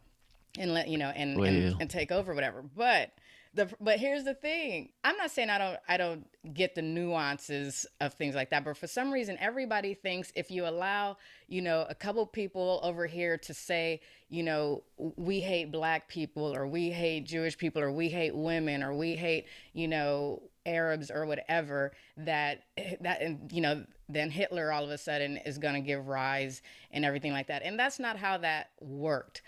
[0.58, 1.78] and let you know and well, and, yeah.
[1.80, 2.64] and take over whatever.
[2.76, 3.12] But
[3.54, 4.90] the but here's the thing.
[5.04, 8.78] I'm not saying I don't I don't get the nuances of things like that, but
[8.78, 13.38] for some reason everybody thinks if you allow, you know, a couple people over here
[13.38, 18.10] to say, you know, we hate black people or we hate Jewish people or we
[18.10, 22.64] hate women or we hate, you know, Arabs or whatever that
[23.02, 26.62] that and you know then Hitler all of a sudden is going to give rise
[26.92, 29.42] and everything like that and that's not how that worked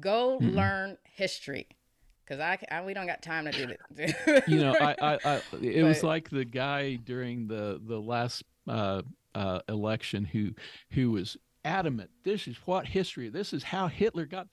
[0.00, 0.54] go mm-hmm.
[0.54, 1.66] learn history
[2.28, 5.34] because I, I, we don't got time to do it you know I, I, I
[5.60, 9.02] it but, was like the guy during the the last uh,
[9.34, 10.50] uh, election who
[10.90, 14.48] who was adamant this is what history this is how Hitler got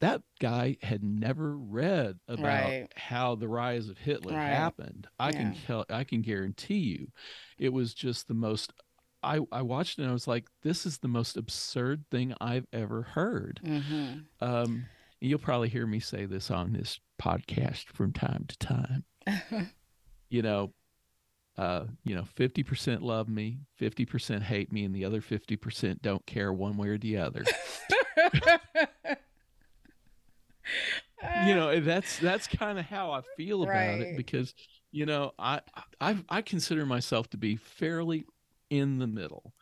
[0.00, 2.88] that guy had never read about right.
[2.96, 4.48] how the rise of Hitler right.
[4.48, 5.06] happened.
[5.18, 5.32] I yeah.
[5.32, 7.08] can tell I can guarantee you
[7.58, 8.72] it was just the most
[9.22, 12.66] I, I watched it and I was like, this is the most absurd thing I've
[12.72, 13.60] ever heard.
[13.64, 14.44] Mm-hmm.
[14.44, 14.84] Um,
[15.24, 19.04] you'll probably hear me say this on this podcast from time to time.
[20.28, 20.72] you know,
[21.56, 26.52] uh, you know, 50% love me, 50% hate me, and the other 50% don't care
[26.52, 27.44] one way or the other.
[31.46, 34.00] you know that's that's kind of how i feel about right.
[34.00, 34.54] it because
[34.92, 35.60] you know I,
[36.00, 38.24] I i consider myself to be fairly
[38.70, 39.52] in the middle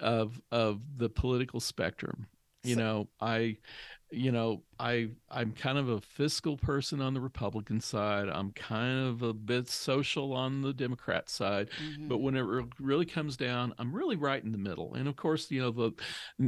[0.00, 2.26] of of the political spectrum
[2.62, 3.56] you so, know i
[4.10, 8.28] you know, I I'm kind of a fiscal person on the Republican side.
[8.28, 11.68] I'm kind of a bit social on the Democrat side.
[11.82, 12.08] Mm-hmm.
[12.08, 12.44] But when it
[12.78, 14.94] really comes down, I'm really right in the middle.
[14.94, 15.92] And of course, you know the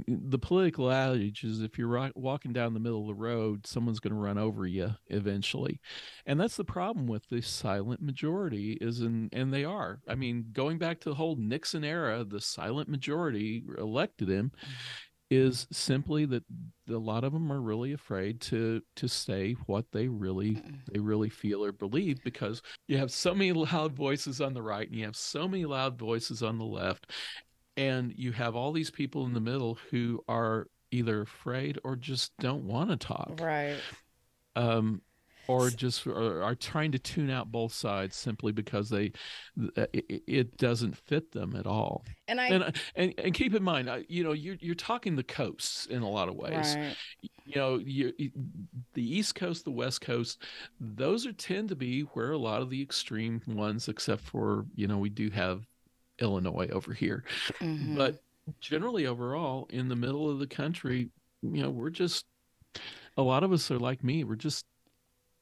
[0.08, 4.00] the political adage is if you're right, walking down the middle of the road, someone's
[4.00, 5.80] going to run over you eventually.
[6.24, 10.00] And that's the problem with the silent majority is in and they are.
[10.08, 14.52] I mean, going back to the whole Nixon era, the silent majority elected him.
[14.56, 14.96] Mm-hmm
[15.30, 16.42] is simply that
[16.88, 20.60] a lot of them are really afraid to to say what they really
[20.92, 24.88] they really feel or believe because you have so many loud voices on the right
[24.88, 27.12] and you have so many loud voices on the left
[27.76, 32.32] and you have all these people in the middle who are either afraid or just
[32.40, 33.78] don't want to talk Right.
[34.56, 35.00] um,
[35.48, 39.12] or just are, are trying to tune out both sides simply because they
[39.76, 42.04] it, it doesn't fit them at all.
[42.28, 45.22] And I And and, and keep in mind, uh, you know, you're you're talking the
[45.24, 46.76] coasts in a lot of ways.
[46.80, 46.96] right.
[47.46, 48.12] You know, you,
[48.94, 50.42] the East Coast, the West Coast,
[50.78, 54.86] those are tend to be where a lot of the extreme ones, except for you
[54.86, 55.66] know, we do have
[56.20, 57.24] Illinois over here,
[57.60, 57.96] Mhm.
[57.96, 58.22] but
[58.60, 61.08] generally overall in the middle of the country
[61.42, 62.26] you know we're just
[63.16, 64.66] a lot of us are like me we're just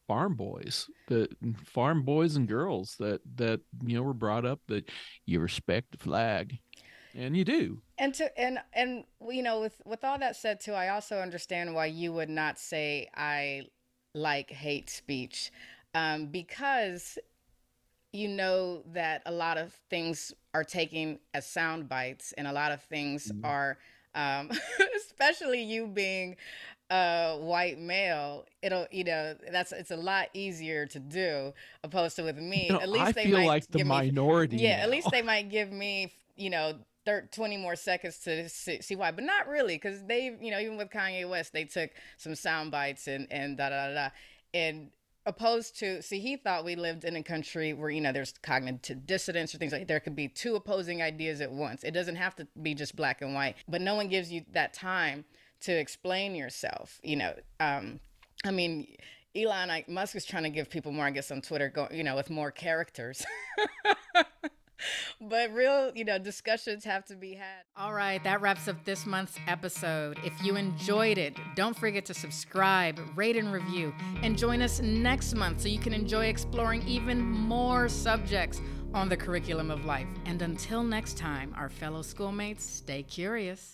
[0.08, 1.30] farm boys that
[1.66, 4.90] farm boys and girls that that you know were brought up that
[5.26, 6.58] you respect the flag
[7.14, 10.72] and you do And to and and you know, with with all that said too,
[10.72, 13.62] I also understand why you would not say I
[14.14, 15.50] like hate speech,
[15.94, 17.18] um, because
[18.12, 22.72] you know that a lot of things are taken as sound bites, and a lot
[22.72, 23.42] of things Mhm.
[23.44, 23.78] are,
[24.14, 24.50] um,
[24.96, 26.36] especially you being
[26.90, 28.46] a white male.
[28.62, 31.52] It'll you know that's it's a lot easier to do
[31.84, 32.66] opposed to with me.
[32.66, 35.08] you know, at least i they feel might like the me minority yeah, at least
[35.10, 36.74] they might give me, you know,
[37.04, 40.58] thir- 20 more seconds to see, see why, but not really, because they, you know,
[40.58, 44.08] even with Kanye West, they took some sound bites and and da da da, da.
[44.54, 44.90] and
[45.26, 49.06] opposed to see he thought we lived in a country where you know there's cognitive
[49.06, 52.34] dissonance or things like there could be two opposing ideas at once it doesn't have
[52.34, 55.26] to be just black and white but no one gives you that time
[55.60, 58.00] to explain yourself you know um
[58.44, 58.86] i mean
[59.36, 62.04] elon I, musk is trying to give people more i guess on twitter go, you
[62.04, 63.24] know with more characters
[65.20, 69.06] but real you know discussions have to be had All right, that wraps up this
[69.06, 70.18] month's episode.
[70.24, 73.94] If you enjoyed it, don't forget to subscribe, rate, and review.
[74.22, 78.60] And join us next month so you can enjoy exploring even more subjects
[78.94, 80.08] on the curriculum of life.
[80.26, 83.66] And until next time, our fellow schoolmates, stay curious.